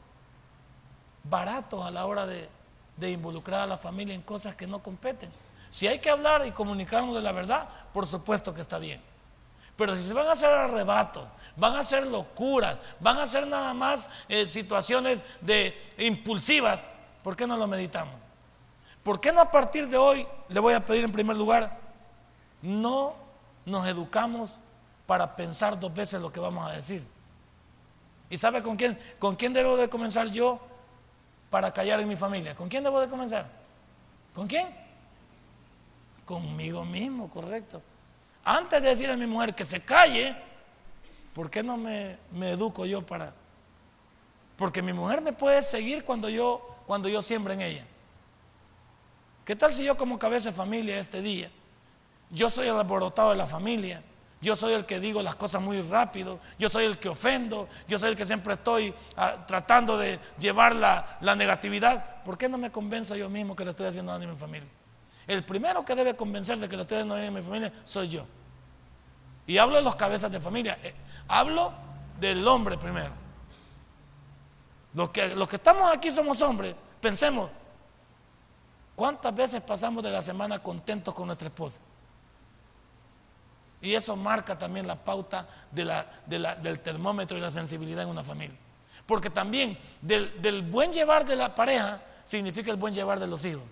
[1.24, 2.48] baratos a la hora de,
[3.10, 5.30] involucrar a la familia en cosas que no competen.
[5.70, 9.02] Si hay que hablar y comunicarnos de la verdad, por supuesto que está bien.
[9.76, 13.74] Pero si se van a hacer arrebatos, van a hacer locuras, van a hacer nada
[13.74, 16.88] más eh, situaciones de impulsivas,
[17.24, 18.14] ¿por qué no lo meditamos?
[19.02, 21.78] ¿Por qué no a partir de hoy, le voy a pedir en primer lugar,
[22.62, 23.16] no
[23.66, 24.60] nos educamos
[25.06, 27.13] para pensar dos veces lo que vamos a decir?
[28.34, 30.58] ¿Y sabe con quién, con quién debo de comenzar yo
[31.50, 32.52] para callar en mi familia?
[32.52, 33.48] ¿Con quién debo de comenzar?
[34.34, 34.74] ¿Con quién?
[36.24, 37.80] Conmigo mismo, correcto.
[38.44, 40.34] Antes de decir a mi mujer que se calle,
[41.32, 43.32] ¿por qué no me, me educo yo para?
[44.56, 47.86] Porque mi mujer me puede seguir cuando yo, cuando yo siembro en ella.
[49.44, 51.52] ¿Qué tal si yo como cabeza de familia este día,
[52.30, 54.02] yo soy el alborotado de la familia,
[54.44, 57.98] yo soy el que digo las cosas muy rápido, yo soy el que ofendo, yo
[57.98, 62.22] soy el que siempre estoy ah, tratando de llevar la, la, negatividad.
[62.22, 64.68] ¿Por qué no me convenzo yo mismo que le estoy haciendo daño a mi familia?
[65.26, 68.10] El primero que debe convencerse de que le estoy haciendo daño a mi familia soy
[68.10, 68.26] yo.
[69.46, 70.94] Y hablo de los cabezas de familia, eh,
[71.26, 71.72] hablo
[72.20, 73.12] del hombre primero.
[74.92, 77.50] Los que, los que estamos aquí somos hombres, pensemos,
[78.94, 81.80] ¿cuántas veces pasamos de la semana contentos con nuestra esposa?
[83.84, 88.56] Y eso marca también la pauta del termómetro y la sensibilidad en una familia.
[89.04, 93.62] Porque también del, buen llevar de la pareja significa el buen llevar de los hijos.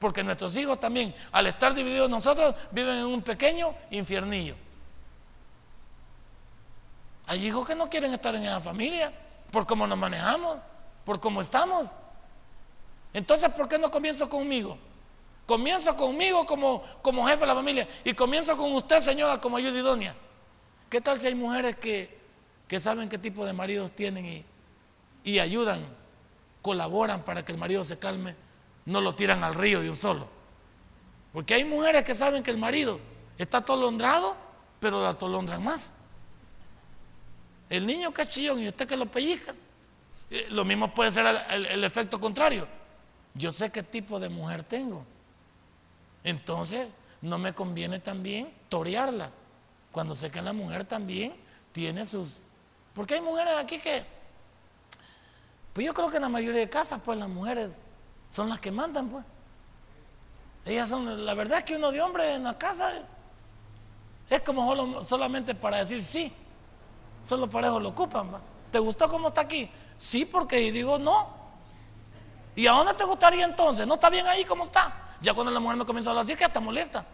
[0.00, 4.56] Porque nuestros hijos también, al estar divididos nosotros, viven en un pequeño infiernillo.
[7.28, 9.12] Hay hijos que no quieren estar en esa familia
[9.52, 10.58] por cómo nos manejamos,
[11.04, 11.92] por cómo estamos.
[13.12, 14.76] Entonces, ¿por qué no comienzo conmigo?
[15.50, 19.80] Comienzo conmigo como, como jefe de la familia y comienzo con usted, señora, como ayuda
[19.80, 20.14] idónea.
[20.88, 22.20] ¿Qué tal si hay mujeres que,
[22.78, 24.44] saben qué tipo de maridos tienen y,
[25.24, 25.84] y ayudan,
[26.62, 28.36] colaboran para que el marido se calme?
[28.84, 30.28] No lo tiran al río de un solo.
[31.32, 33.00] Porque hay mujeres que saben que el marido
[33.36, 34.36] está atolondrado,
[34.78, 35.92] pero lo atolondran más.
[37.68, 39.52] El niño que es chillón y usted que lo pellizca.
[40.30, 42.68] Eh, lo mismo puede ser el efecto contrario.
[43.34, 45.04] Yo sé qué tipo de mujer tengo.
[46.24, 46.88] Entonces,
[47.22, 49.30] no me conviene también torearla.
[49.92, 51.34] Cuando sé que la mujer también
[51.72, 52.40] tiene sus...
[52.94, 54.04] Porque hay mujeres aquí que...
[55.72, 57.78] Pues yo creo que en la mayoría de casas, pues las mujeres
[58.28, 59.24] son las que mandan, pues.
[60.64, 61.24] Ellas son...
[61.24, 62.92] La verdad es que uno de hombre en la casa
[64.28, 66.32] es como solamente para decir sí.
[67.24, 68.30] Solo para lo ocupan.
[68.70, 69.70] ¿Te gustó cómo está aquí?
[69.98, 71.40] Sí, porque digo no.
[72.56, 73.86] ¿Y a dónde te gustaría entonces?
[73.86, 74.99] ¿No está bien ahí como está?
[75.20, 77.04] Ya cuando la mujer me comienza a hablar así, es que hasta molesta.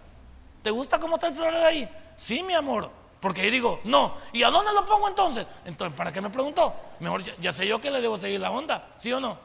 [0.63, 1.89] ¿Te gusta cómo está el florero ahí?
[2.15, 2.91] Sí, mi amor.
[3.21, 4.15] Porque ahí digo, no.
[4.33, 5.47] ¿Y a dónde lo pongo entonces?
[5.65, 6.75] Entonces, ¿para qué me preguntó?
[7.01, 9.39] Mejor ya, sé yo que le debo seguir la onda, ¿sí o no?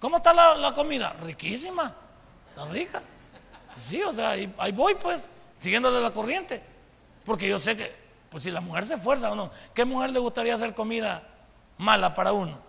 [0.00, 1.14] ¿Cómo está la, comida?
[1.22, 1.94] Riquísima.
[2.48, 3.02] Está rica.
[3.76, 5.28] Sí, o sea, ahí, ahí, voy pues,
[5.60, 6.62] siguiéndole la corriente.
[7.24, 7.94] Porque yo sé que,
[8.30, 11.22] pues si la mujer se esfuerza o no, ¿qué mujer le gustaría hacer comida
[11.76, 12.67] mala para uno?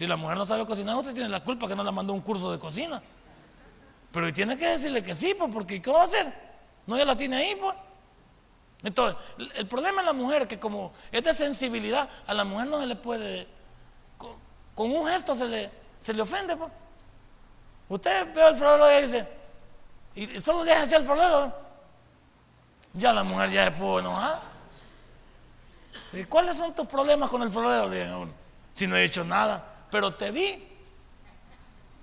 [0.00, 2.22] Si la mujer no sabe cocinar, usted tiene la culpa que no la mandó un
[2.22, 3.02] curso de cocina.
[4.10, 6.32] Pero tiene que decirle que sí, pues, porque ¿qué va a hacer?
[6.86, 7.74] No ya la tiene ahí, pues.
[8.82, 9.20] Entonces,
[9.56, 12.86] el problema en la mujer que como es de sensibilidad, a la mujer no se
[12.86, 13.46] le puede,
[14.16, 16.72] con, un gesto se le, se le ofende, pues.
[17.90, 19.28] Usted ve al florero y dice,
[20.14, 21.52] y solo le hace el florero,
[22.94, 24.40] ya la mujer ya se puede enojar.
[26.14, 28.30] ¿Y cuáles son tus problemas con el florero?
[28.72, 30.66] Si no he hecho nada pero te vi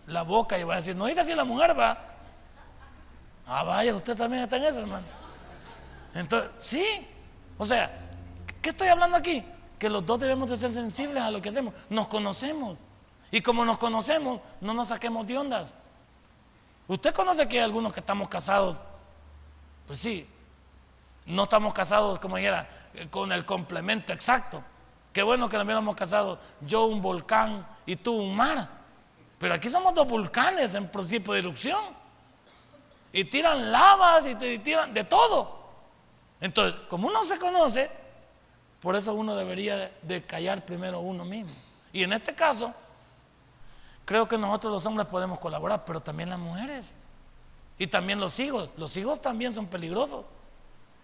[0.07, 1.97] la boca y va a decir, no dice así la mujer, va.
[3.45, 5.05] Ah, vaya, usted también está en eso, hermano.
[6.13, 7.07] Entonces, sí.
[7.57, 7.91] O sea,
[8.61, 9.43] ¿qué estoy hablando aquí?
[9.79, 11.73] Que los dos debemos de ser sensibles a lo que hacemos.
[11.89, 12.79] Nos conocemos.
[13.31, 15.75] Y como nos conocemos, no nos saquemos de ondas.
[16.87, 18.77] Usted conoce que hay algunos que estamos casados.
[19.85, 20.27] Pues sí,
[21.25, 24.63] no estamos casados, como dijera, eh, con el complemento exacto.
[25.11, 28.67] Qué bueno que nos hubiéramos casado yo un volcán y tú un mar.
[29.39, 31.83] Pero aquí somos dos volcanes en principio de erupción.
[33.11, 35.57] Y tiran lavas y te tiran de todo.
[36.39, 37.89] Entonces, como uno se conoce,
[38.81, 41.53] por eso uno debería de callar primero uno mismo.
[41.93, 42.73] Y en este caso,
[44.05, 46.85] creo que nosotros los hombres podemos colaborar, pero también las mujeres.
[47.79, 48.69] Y también los hijos.
[48.75, 50.25] Los hijos también son peligrosos.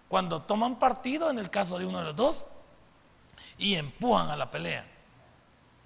[0.08, 2.44] Cuando toman partido, en el caso de uno de los dos,
[3.56, 4.93] y empujan a la pelea.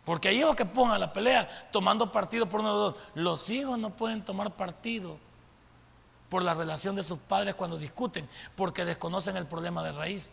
[0.09, 3.05] Porque hay hijos que pongan la pelea tomando partido por uno de los dos.
[3.15, 5.19] Los hijos no pueden tomar partido
[6.31, 10.33] por la relación de sus padres cuando discuten, porque desconocen el problema de raíz.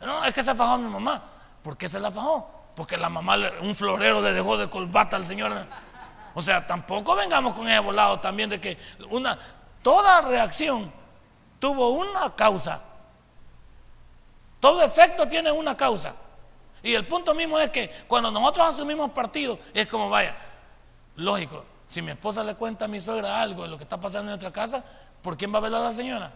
[0.00, 1.22] No, es que se fajó mi mamá.
[1.62, 2.50] ¿Por qué se la fajó?
[2.74, 5.52] Porque la mamá, un florero le dejó de colbata al señor.
[6.32, 8.78] O sea, tampoco vengamos con ese volado también de que
[9.10, 9.38] una,
[9.82, 10.90] toda reacción
[11.58, 12.80] tuvo una causa.
[14.58, 16.23] Todo efecto tiene una causa.
[16.84, 20.36] Y el punto mismo es que cuando nosotros asumimos partido, es como vaya,
[21.16, 24.30] lógico, si mi esposa le cuenta a mi suegra algo de lo que está pasando
[24.30, 24.84] en nuestra casa,
[25.22, 26.30] ¿por quién va a velar a la señora?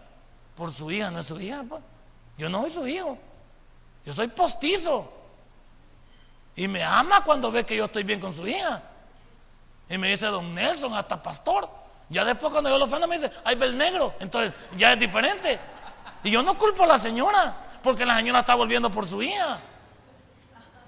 [0.56, 1.62] Por su hija, no es su hija.
[1.68, 1.82] Pues.
[2.38, 3.18] Yo no soy su hijo,
[4.06, 5.12] yo soy postizo.
[6.56, 8.82] Y me ama cuando ve que yo estoy bien con su hija.
[9.90, 11.68] Y me dice, don Nelson, hasta pastor.
[12.08, 14.14] Ya después cuando yo lo ofendo me dice, ay, ve el negro.
[14.18, 15.60] Entonces ya es diferente.
[16.24, 19.60] Y yo no culpo a la señora, porque la señora está volviendo por su hija.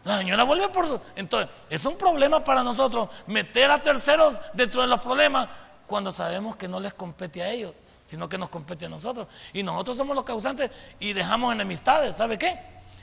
[0.04, 1.00] La señora vuelve por su...
[1.14, 5.48] Entonces, es un problema para nosotros meter a terceros dentro de los problemas
[5.86, 7.74] cuando sabemos que no les compete a ellos,
[8.04, 9.26] sino que nos compete a nosotros.
[9.52, 12.16] Y nosotros somos los causantes y dejamos enemistades.
[12.16, 12.58] ¿Sabe qué?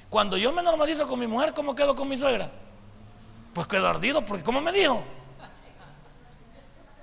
[0.10, 2.50] Cuando yo me normalizo con mi mujer, ¿cómo quedo con mi suegra?
[3.54, 5.04] Pues quedo ardido, porque ¿cómo me dijo?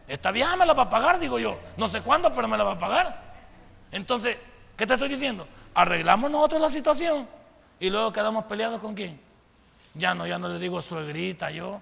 [0.08, 1.58] Esta vieja me la va a pagar, digo yo.
[1.76, 3.34] No sé cuándo, pero me la va a pagar.
[3.92, 4.38] Entonces,
[4.76, 5.46] ¿qué te estoy diciendo?
[5.74, 7.28] Arreglamos nosotros la situación
[7.78, 9.23] y luego quedamos peleados con quién?
[9.94, 11.80] Ya no, ya no le digo suegrita yo,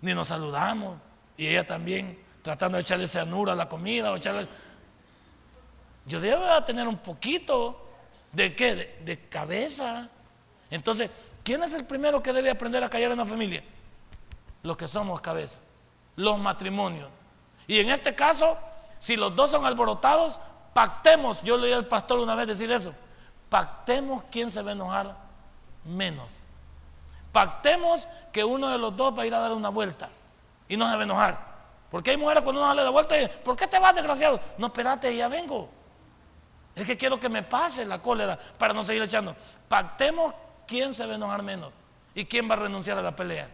[0.00, 0.98] ni nos saludamos.
[1.36, 4.48] Y ella también tratando de echarle cianuro a la comida o echarle...
[6.06, 7.88] Yo debo tener un poquito
[8.32, 8.74] de qué?
[8.74, 10.08] De, de, cabeza.
[10.70, 11.10] Entonces,
[11.42, 13.64] ¿quién es el primero que debe aprender a callar en la familia?
[14.62, 15.58] Los que somos cabeza,
[16.14, 17.08] los matrimonios.
[17.66, 18.56] Y en este caso,
[18.98, 20.40] si los dos son alborotados,
[20.72, 21.42] pactemos.
[21.42, 22.94] Yo leí al pastor una vez decir eso.
[23.48, 25.16] Pactemos quién se va a enojar
[25.84, 26.44] menos.
[27.36, 30.08] Pactemos que uno de los dos va a ir a dar una vuelta
[30.70, 31.38] y no se va a enojar.
[31.90, 33.14] Porque hay mujeres cuando uno sale de vuelta
[33.44, 34.40] ¿por qué te vas, desgraciado?
[34.56, 35.68] No, espérate, ya vengo.
[36.74, 39.36] Es que quiero que me pase la cólera para no seguir echando.
[39.68, 40.32] Pactemos
[40.66, 41.74] quién se va a enojar menos
[42.14, 43.50] y quién va a renunciar a la pelea.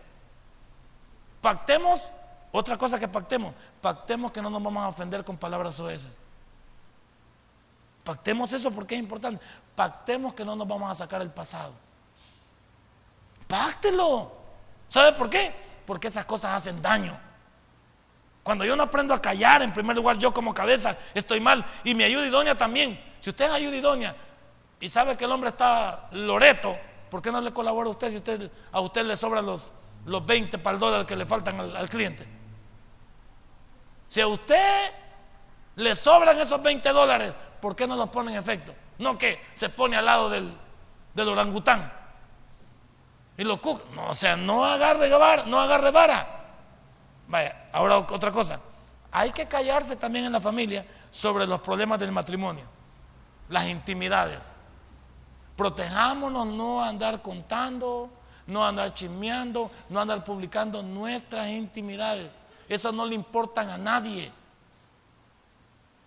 [1.41, 2.09] Pactemos,
[2.53, 6.17] otra cosa que pactemos, pactemos que no nos vamos a ofender con palabras oeces.
[8.05, 9.45] Pactemos eso porque es importante.
[9.75, 11.73] Pactemos que no nos vamos a sacar el pasado.
[13.53, 14.33] Páctelo.
[14.89, 15.55] ¿Sabe por qué?
[15.85, 17.21] Porque esas cosas hacen daño.
[18.43, 21.95] Cuando yo no aprendo a callar, en primer lugar yo como cabeza estoy mal y
[21.95, 22.99] mi ayuda idónea también.
[23.21, 24.17] Si usted es ayuda idónea
[24.81, 26.79] y sabe que el hombre está loreto,
[27.11, 29.71] ¿por qué no le colabora a usted si a usted le sobran los,
[30.07, 32.27] los 20 para el dólar que le faltan al, cliente?
[34.09, 34.93] Si a usted
[35.77, 38.75] le sobran esos 20 dólares, ¿por qué no los pone en efecto?
[38.97, 40.51] No que se pone al lado del,
[41.13, 42.01] del orangután.
[43.37, 43.61] Y los
[43.95, 45.09] no, o sea, no agarre
[45.47, 46.45] no agarre vara.
[47.29, 48.61] Vaya, ahora otra cosa.
[49.11, 52.65] Hay que callarse también en la familia sobre los problemas del matrimonio,
[53.49, 54.57] las intimidades.
[55.57, 58.11] Protejámonos no andar contando,
[58.47, 62.31] no andar chismeando, no andar publicando nuestras intimidades.
[62.69, 64.33] Eso no le importan a nadie.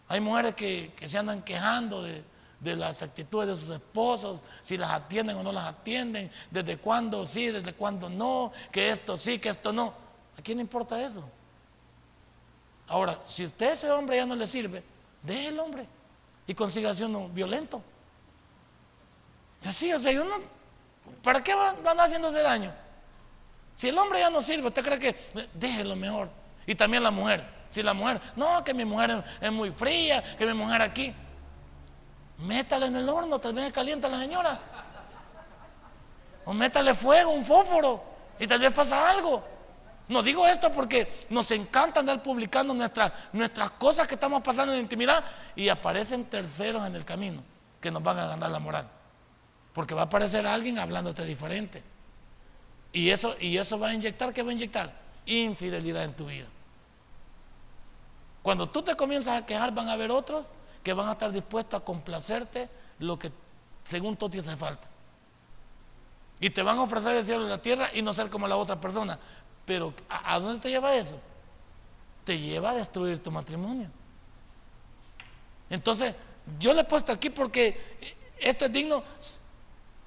[0.08, 2.24] Hay mujeres que, que se andan quejando de,
[2.60, 7.26] de las actitudes de sus esposos, si las atienden o no las atienden, desde cuándo
[7.26, 9.94] sí, desde cuándo no, que esto sí, que esto no.
[10.38, 11.24] ¿A quién le importa eso?
[12.88, 14.84] Ahora, si usted ese hombre ya no le sirve,
[15.24, 15.88] deje el hombre
[16.48, 17.82] y consiga uno violento.
[19.66, 20.36] Así, o sea, yo no,
[21.24, 22.72] ¿para qué van, van haciéndose daño?
[23.76, 25.16] Si el hombre ya no sirve, ¿usted cree que
[25.54, 26.30] déjelo mejor?
[26.66, 27.56] Y también la mujer.
[27.68, 31.14] Si la mujer, no, que mi mujer es muy fría, que mi mujer aquí.
[32.40, 34.60] Métale en el horno, tal vez calienta la señora.
[36.46, 38.04] O métale fuego, un fósforo,
[38.40, 39.44] y tal vez pasa algo.
[40.08, 44.82] No digo esto porque nos encanta andar publicando nuestras, nuestras cosas que estamos pasando en
[44.82, 45.24] intimidad
[45.56, 47.42] y aparecen terceros en el camino
[47.82, 48.88] que nos van a ganar la moral.
[49.74, 51.84] Porque va a aparecer alguien hablándote diferente.
[52.94, 54.94] Y eso, y eso va a inyectar, ¿qué va a inyectar?
[55.26, 56.48] Infidelidad en tu vida.
[58.44, 60.52] Cuando tú te comienzas a quejar, van a haber otros
[60.86, 62.70] que van a estar dispuestos a complacerte
[63.00, 63.32] lo que
[63.84, 64.88] según tú te hace falta.
[66.40, 68.56] Y te van a ofrecer el cielo y la tierra y no ser como la
[68.56, 69.18] otra persona.
[69.66, 71.20] Pero ¿a, dónde te lleva eso?
[72.24, 73.90] Te lleva a destruir tu matrimonio.
[75.72, 76.14] Entonces,
[76.60, 77.98] yo le he puesto aquí porque
[78.38, 79.02] esto es digno.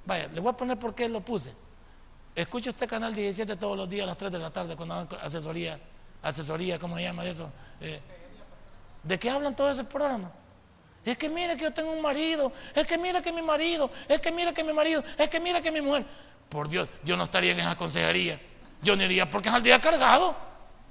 [0.07, 1.53] Vaya, le voy a poner por qué lo puse.
[2.37, 5.09] Escucha usted Canal 17 todos los días a las 3 de la tarde cuando hagan
[5.22, 5.81] asesoría,
[6.22, 7.51] asesoría, ¿cómo se llama eso?
[7.81, 8.01] Eh,
[9.03, 10.31] ¿De qué hablan todo ese programa?
[11.09, 14.20] Es que mira que yo tengo un marido, es que mira que mi marido, es
[14.20, 16.04] que mira que mi marido, es que mira que mi mujer.
[16.50, 18.38] por Dios, yo no estaría en esa consejería.
[18.82, 20.36] Yo no iría porque saldría cargado.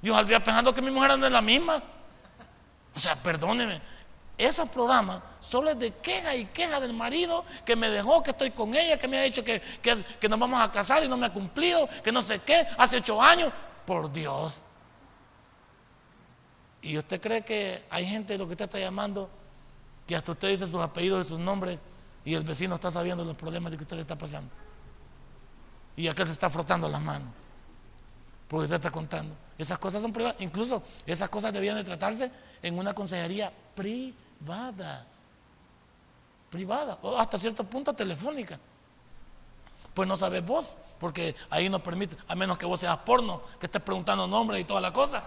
[0.02, 1.80] Yo saldría pensando que mi mujer anda en la misma.
[2.94, 3.80] O sea, perdóneme.
[4.36, 8.50] Esos programas solo es de queja y queja del marido que me dejó, que estoy
[8.50, 9.60] con ella, que me ha dicho que,
[10.20, 12.96] que nos vamos a casar y no me ha cumplido, que no sé qué, hace
[12.96, 13.52] ocho años.
[13.86, 14.62] Por Dios.
[16.82, 19.30] ¿Y usted cree que hay gente lo que usted está llamando
[20.08, 21.78] que hasta usted dice sus apellidos y sus nombres
[22.24, 24.50] y el vecino está sabiendo los problemas de que usted le está pasando?
[25.94, 27.32] Y aquel se está frotando las manos
[28.48, 29.36] porque usted está contando.
[29.58, 30.40] Esas cosas son privadas.
[30.40, 32.30] Incluso esas cosas debían de tratarse
[32.62, 35.06] en una consejería privada.
[36.50, 36.98] Privada.
[37.02, 38.58] O hasta cierto punto telefónica.
[39.92, 43.66] Pues no sabes vos, porque ahí no permite, a menos que vos seas porno, que
[43.66, 45.22] estés preguntando nombres y toda la cosa.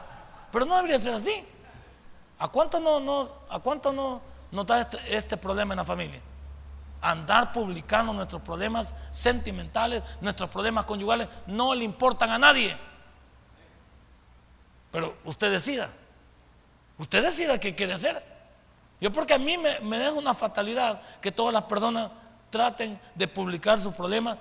[0.51, 1.43] Pero no debería ser así.
[2.39, 4.21] ¿A cuánto no, no, a cuánto no,
[4.51, 6.19] da este, este problema en la familia?
[7.01, 12.77] Andar publicando nuestros problemas sentimentales, nuestros problemas conyugales, no le importan a nadie.
[14.91, 15.89] Pero usted decida.
[16.97, 18.23] Usted decida qué quiere hacer.
[18.99, 22.11] Yo porque a mí me, me deja una fatalidad que todas las personas
[22.51, 24.37] traten de publicar sus problemas.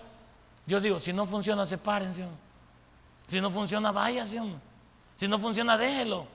[0.66, 2.26] Yo digo, si no funciona, sepárense.
[3.26, 4.40] Si no funciona, váyase.
[5.14, 6.26] Si no funciona, déjelo.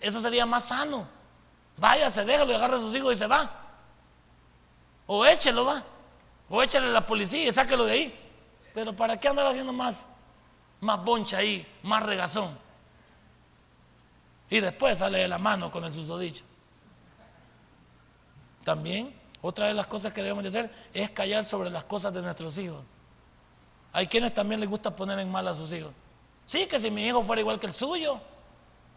[0.00, 1.06] eso sería más sano.
[1.80, 3.50] Váyase, déjelo y agarre a sus hijos y se va.
[5.06, 5.82] O échelo, va.
[6.50, 8.20] O échale a la policía y sáquelo de ahí.
[8.74, 10.06] Pero ¿para qué andar haciendo más,
[10.80, 12.56] más boncha ahí, más regazón?
[14.50, 16.44] Y después sale de la mano con el susodicho.
[18.62, 22.20] También, otra de las cosas que debemos de hacer es callar sobre las cosas de
[22.20, 22.84] nuestros hijos.
[23.92, 25.92] Hay quienes también les gusta poner en mal a sus hijos.
[26.44, 28.20] Sí, que si mi hijo fuera igual que el suyo.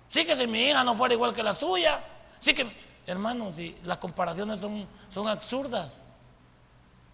[0.07, 2.03] Sí, que si mi hija no fuera igual que la suya.
[2.43, 2.69] Sí que,
[3.07, 5.97] hermanos, las comparaciones son, son absurdas.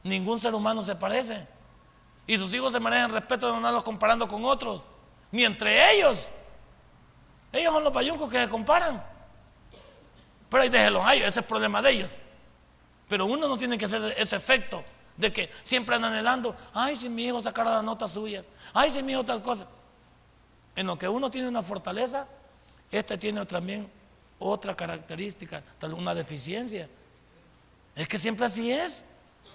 [0.01, 1.47] Ningún ser humano se parece.
[2.25, 4.87] Y sus hijos se merecen respeto de no andarlos comparando con otros.
[5.31, 6.31] Ni entre ellos.
[7.51, 9.05] Ellos son los payuncos que se comparan.
[10.49, 12.17] Pero ahí déjenlos ahí, ese es el problema de ellos.
[13.07, 14.83] Pero uno no tiene que hacer ese efecto
[15.15, 19.03] de que siempre andan anhelando, ay, si mi hijo sacara la nota suya, ay, si
[19.03, 19.67] mi hijo tal cosa
[20.75, 22.25] en lo que uno tiene una fortaleza,
[22.89, 23.98] este tiene también
[24.39, 26.89] otra característica, tal una deficiencia.
[27.95, 29.05] Es que siempre así es.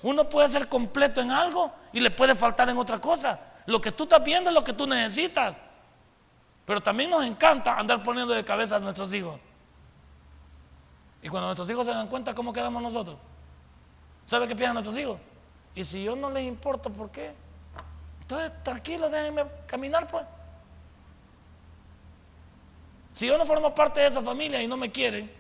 [0.02, 3.40] Uno puede ser completo en algo y le puede faltar en otra cosa.
[3.66, 5.60] Lo que tú estás viendo es lo que tú necesitas.
[6.66, 9.38] Pero también nos encanta andar poniendo de cabeza a nuestros hijos.
[11.22, 13.16] Y cuando nuestros hijos se dan cuenta, ¿cómo quedamos nosotros?
[14.26, 15.18] ¿Sabe qué piensan nuestros hijos?
[15.74, 17.32] Y si yo no les importa, ¿por qué?
[18.20, 20.24] Entonces, tranquilos, déjenme caminar, pues.
[23.14, 25.30] Si yo no formo parte de esa familia y no me quieren,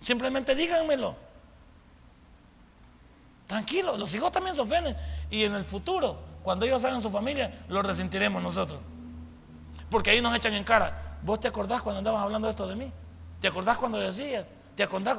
[0.00, 1.14] simplemente díganmelo.
[3.46, 4.96] Tranquilo, los hijos también se ofenden.
[5.30, 8.80] Y en el futuro, cuando ellos hagan su familia, lo resentiremos nosotros.
[9.90, 11.18] Porque ahí nos echan en cara.
[11.22, 12.90] ¿Vos te acordás cuando andabas hablando esto de mí?
[13.40, 14.46] ¿Te acordás cuando decías?
[14.74, 15.18] ¿Te acordás?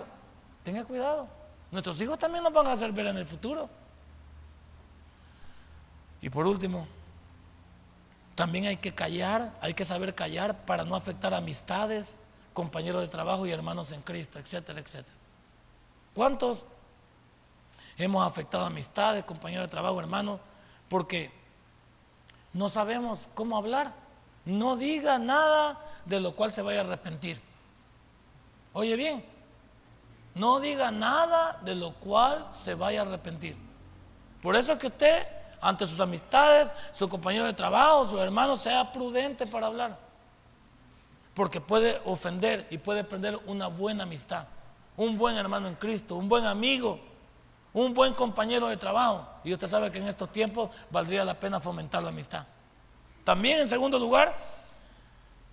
[0.64, 1.28] Tenga cuidado.
[1.72, 3.70] Nuestros hijos también nos van a hacer ver en el futuro.
[6.22, 6.88] Y por último,
[8.38, 12.20] también hay que callar, hay que saber callar para no afectar amistades,
[12.54, 15.18] compañeros de trabajo y hermanos en Cristo, etcétera, etcétera.
[16.14, 16.68] ¿Cuántos
[17.98, 20.40] hemos afectado amistades, compañeros de trabajo, hermanos?
[20.88, 21.32] Porque
[22.54, 23.92] no sabemos cómo hablar.
[24.46, 27.42] No diga nada de lo cual se vaya a arrepentir.
[28.74, 29.26] Oye bien,
[30.36, 33.58] no diga nada de lo cual se vaya a arrepentir.
[34.44, 38.92] Por eso es que usted ante sus amistades, su compañero de trabajo, su hermano, sea
[38.92, 39.98] prudente para hablar.
[41.34, 44.46] Porque puede ofender y puede perder una buena amistad,
[44.96, 47.00] un buen hermano en Cristo, un buen amigo,
[47.74, 49.28] un buen compañero de trabajo.
[49.44, 52.46] Y usted sabe que en estos tiempos valdría la pena fomentar la amistad.
[53.24, 54.36] También, en segundo lugar,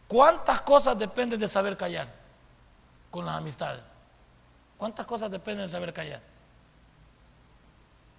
[0.09, 2.09] ¿cuántas cosas dependen de saber callar
[3.11, 3.91] con las amistades?
[4.77, 6.21] ¿Cuántas cosas dependen de saber callar?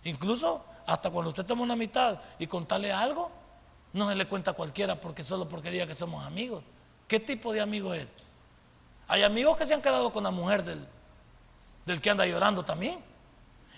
[0.03, 3.31] Incluso hasta cuando usted toma una amistad y contarle algo,
[3.93, 6.63] no se le cuenta a cualquiera porque solo porque diga que somos amigos.
[7.07, 8.07] ¿Qué tipo de amigo es?
[9.07, 10.85] Hay amigos que se han quedado con la mujer del,
[11.85, 12.99] del que anda llorando también.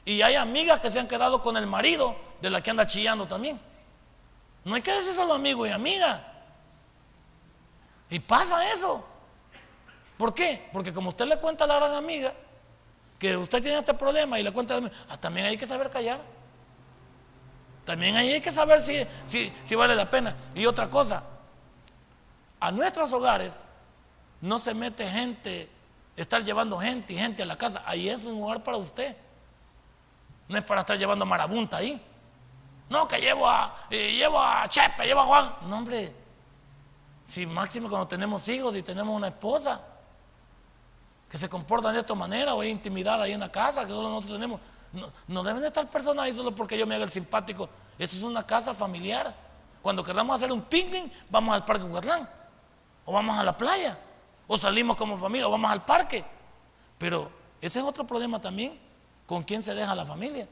[0.05, 3.27] Y hay amigas que se han quedado con el marido de la que anda chillando
[3.27, 3.59] también.
[4.63, 6.25] No hay que decir solo amigo y amiga.
[8.09, 9.05] Y pasa eso.
[10.17, 10.67] ¿Por qué?
[10.71, 12.33] Porque como usted le cuenta a la gran amiga
[13.19, 14.79] que usted tiene este problema y le cuenta,
[15.09, 16.19] ah, también hay que saber callar.
[17.87, 20.35] También ahí hay que saber si, si, vale la pena.
[20.53, 21.23] Y otra cosa,
[22.59, 23.63] a nuestros hogares
[24.41, 25.69] no se mete gente,
[26.17, 27.83] estar llevando gente y gente a la casa.
[27.85, 29.15] Ahí es un lugar para usted.
[30.49, 32.05] No es para estar llevando marabunta ahí.
[32.89, 35.55] No, que llevo a, eh, llevo a Chepe, llevo a Juan.
[35.61, 36.13] No, hombre.
[37.23, 39.81] Si máximo cuando tenemos hijos y tenemos una esposa
[41.29, 44.09] que se comportan de esta manera o hay intimidad ahí en la casa que solo
[44.09, 44.59] nosotros tenemos.
[45.27, 47.69] No, deben estar personas ahí solo porque yo me haga el simpático.
[47.97, 49.33] Esa es una casa familiar.
[49.81, 52.27] Cuando queramos hacer un picnic, vamos al Parque Huatlán.
[53.05, 53.97] O vamos a la playa.
[54.47, 56.23] O salimos como familia, o vamos al parque.
[56.97, 57.29] Pero
[57.61, 58.79] ese es otro problema también.
[59.25, 60.47] ¿Con quién se deja la familia?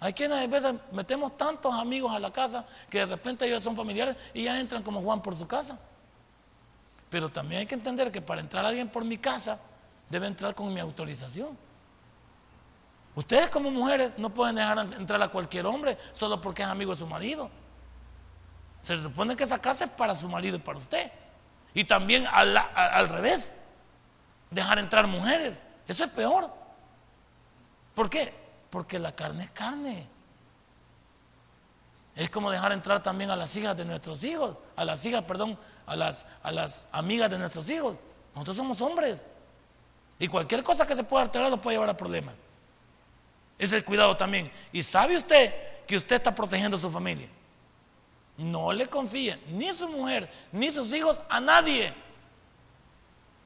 [0.00, 3.76] Hay quienes a veces metemos tantos amigos a la casa que de repente ellos son
[3.76, 5.78] familiares y ya entran como Juan por su casa.
[7.10, 9.60] Pero también hay que entender que para entrar alguien por mi casa
[10.08, 11.56] debe entrar con mi autorización.
[13.14, 16.98] Ustedes como mujeres no pueden dejar entrar a cualquier hombre solo porque es amigo de
[16.98, 17.50] su marido.
[18.80, 21.10] Se supone que esa casa es para su marido y para usted.
[21.74, 23.52] Y también al, revés,
[24.50, 25.62] dejar entrar mujeres.
[25.86, 26.50] Eso es peor.
[27.94, 28.32] ¿Por qué?
[28.70, 30.08] Porque la carne es carne.
[32.14, 35.58] Es como dejar entrar también a las hijas de nuestros hijos, a las hijas, perdón,
[35.86, 37.96] a las, a las amigas de nuestros hijos.
[38.34, 39.24] Nosotros somos hombres.
[40.18, 42.34] Y cualquier cosa que se pueda alterar nos puede llevar a problemas.
[43.58, 44.50] Es el cuidado también.
[44.72, 45.52] Y sabe usted
[45.86, 47.28] que usted está protegiendo a su familia.
[48.36, 51.92] No le confíe ni su mujer, ni sus hijos, a nadie.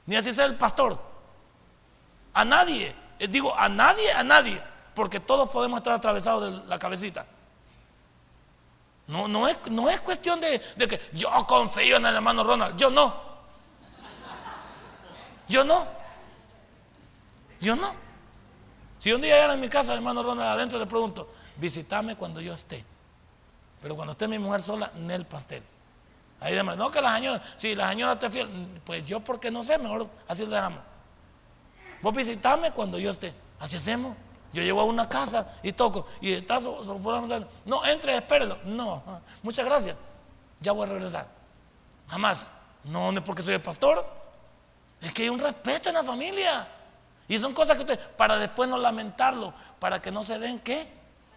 [0.05, 1.01] Ni así sea el pastor.
[2.35, 2.95] A nadie.
[3.19, 4.61] Eh, digo, a nadie, a nadie.
[4.95, 7.25] Porque todos podemos estar atravesados de la cabecita.
[9.07, 12.77] No, no, es, no es cuestión de, que yo confío en el hermano Ronald.
[12.77, 13.15] Yo no.
[15.49, 15.87] Yo no.
[17.61, 18.02] Yo no.
[19.03, 22.55] Si un día llega en mi casa, hermano Ronald, adentro le pregunto, visítame cuando yo
[22.55, 22.85] esté.
[23.81, 25.61] Pero cuando esté mi mujer sola, en el pastel.
[26.39, 26.77] Ahí demás.
[26.77, 28.49] No que la señora, si la señora te fiel,
[28.85, 30.79] pues yo porque no sé, mejor así le dejamos.
[32.01, 33.35] Vos visitame cuando yo esté.
[33.59, 34.17] Así hacemos.
[34.53, 36.61] Yo llego a una casa y toco y está
[37.65, 38.59] no, entre, espérelo.
[38.67, 39.03] No,
[39.43, 39.97] muchas gracias.
[40.61, 41.27] Ya voy a regresar.
[42.07, 42.53] Jamás.
[42.85, 44.07] No, no es porque soy el pastor.
[45.01, 46.69] Es que hay un respeto en la familia.
[47.29, 50.93] Y son cosas que usted, para después no lamentarlo, para que no se den qué?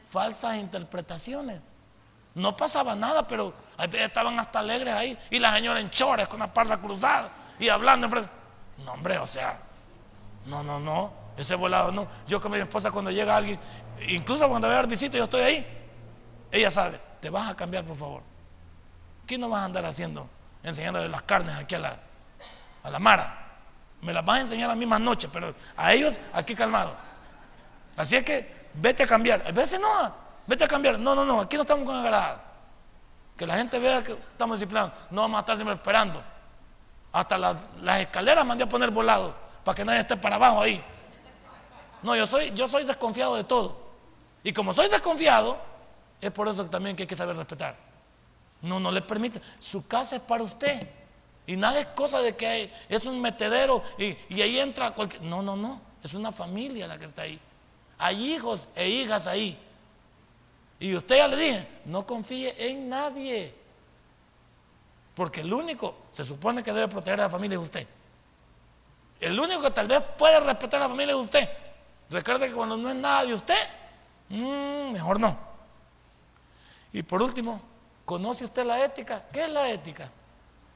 [0.10, 1.62] Falsas interpretaciones.
[2.34, 5.18] No pasaba nada, pero estaban hasta alegres ahí.
[5.30, 8.08] Y la señora en chores con la parda cruzada y hablando.
[8.08, 9.58] No, hombre, o sea,
[10.46, 11.14] no, no, no.
[11.38, 12.08] Ese volado no.
[12.28, 13.60] Yo con mi esposa cuando llega alguien,
[14.08, 15.86] incluso cuando veo visita, yo estoy ahí.
[16.52, 18.22] Ella sabe, te vas a cambiar por favor.
[19.26, 20.30] ¿Qué no vas a andar haciendo?
[20.64, 21.98] Enseñándole las carnes aquí a la,
[22.84, 23.45] a la Mara.
[24.06, 26.96] Me las vas a enseñar la misma noche, pero a ellos aquí calmado.
[27.98, 29.42] Así es que vete a cambiar.
[29.48, 30.14] A veces no,
[30.46, 31.00] vete a cambiar.
[31.00, 32.40] No, no, no, aquí no estamos con agarrada.
[33.36, 34.92] Que la gente vea que estamos disciplinados.
[35.10, 36.22] No vamos a estar siempre esperando.
[37.12, 40.84] Hasta las, las escaleras mandé a poner volado para que nadie esté para abajo ahí.
[42.04, 43.76] No, yo soy, yo soy desconfiado de todo.
[44.44, 45.58] Y como soy desconfiado,
[46.22, 47.76] es por eso también que hay que saber respetar.
[48.62, 49.42] No, no le permite.
[49.58, 51.05] Su casa es para usted.
[51.48, 55.22] Y nada es cosa de que es un metedero y, y ahí entra cualquier.
[55.22, 55.80] No, no, no.
[56.04, 57.40] Es una familia la que está ahí.
[57.98, 59.58] Hay hijos e hijas ahí.
[60.80, 63.54] Y usted ya le dije, no confíe en nadie.
[65.16, 67.88] Porque el único, se supone que debe proteger a la familia es usted.
[69.20, 71.50] El único que tal vez puede respetar a la familia es usted.
[72.10, 73.68] Recuerde que cuando no es nada de usted,
[74.30, 75.38] mm, mejor no.
[76.92, 77.62] Y por último,
[78.04, 79.24] ¿conoce usted la ética?
[79.32, 80.12] ¿Qué es la ética?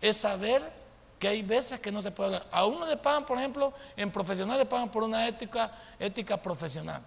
[0.02, 0.80] Es saber
[1.20, 2.48] que hay veces que no se puede hablar.
[2.52, 7.02] A uno le pagan, por ejemplo, en profesional le pagan por una ética, ética profesional.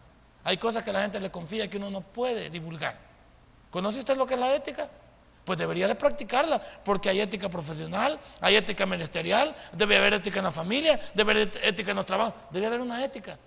[0.44, 2.96] Hay cosas que la gente le confía que uno no puede divulgar.
[3.70, 4.88] ¿Conoce usted lo que es la ética?
[5.44, 10.44] Pues debería de practicarla, porque hay ética profesional, hay ética ministerial, debe haber ética en
[10.44, 13.38] la familia, debe haber ética en los trabajos, debe haber una ética.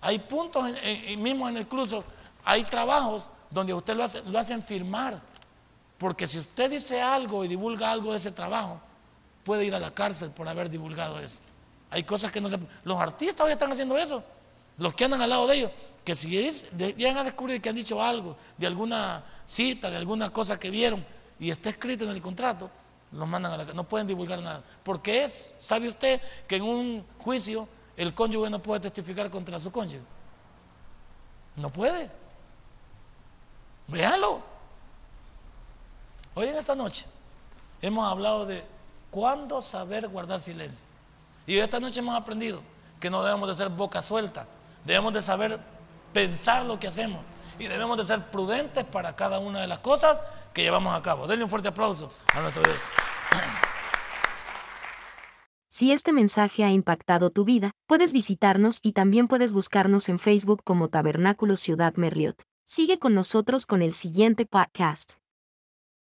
[0.00, 2.04] Hay puntos en, mismo en el cruzo,
[2.44, 5.20] hay trabajos donde usted lo, hace, lo hacen firmar.
[6.02, 8.80] Porque si usted dice algo y divulga algo de ese trabajo,
[9.44, 11.38] puede ir a la cárcel por haber divulgado eso.
[11.90, 12.58] Hay cosas que no se...
[12.82, 14.24] Los artistas hoy están haciendo eso.
[14.78, 15.70] Los que andan al lado de ellos,
[16.04, 20.58] que si llegan a descubrir que han dicho algo de alguna cita, de alguna cosa
[20.58, 21.06] que vieron
[21.38, 22.68] y está escrito en el contrato,
[23.12, 24.60] los mandan a la No pueden divulgar nada.
[24.82, 29.70] Porque es, ¿sabe usted que en un juicio el cónyuge no puede testificar contra su
[29.70, 30.02] cónyuge.
[31.54, 32.10] No puede.
[33.86, 34.51] Véalo.
[36.34, 37.04] Hoy en esta noche
[37.82, 38.64] hemos hablado de
[39.10, 40.86] cuándo saber guardar silencio.
[41.46, 42.62] Y esta noche hemos aprendido
[43.00, 44.46] que no debemos de ser boca suelta,
[44.84, 45.60] debemos de saber
[46.14, 47.20] pensar lo que hacemos
[47.58, 50.22] y debemos de ser prudentes para cada una de las cosas
[50.54, 51.26] que llevamos a cabo.
[51.26, 52.76] Denle un fuerte aplauso a nuestro Dios.
[55.68, 60.62] Si este mensaje ha impactado tu vida, puedes visitarnos y también puedes buscarnos en Facebook
[60.64, 62.42] como Tabernáculo Ciudad Merliot.
[62.64, 65.21] Sigue con nosotros con el siguiente podcast.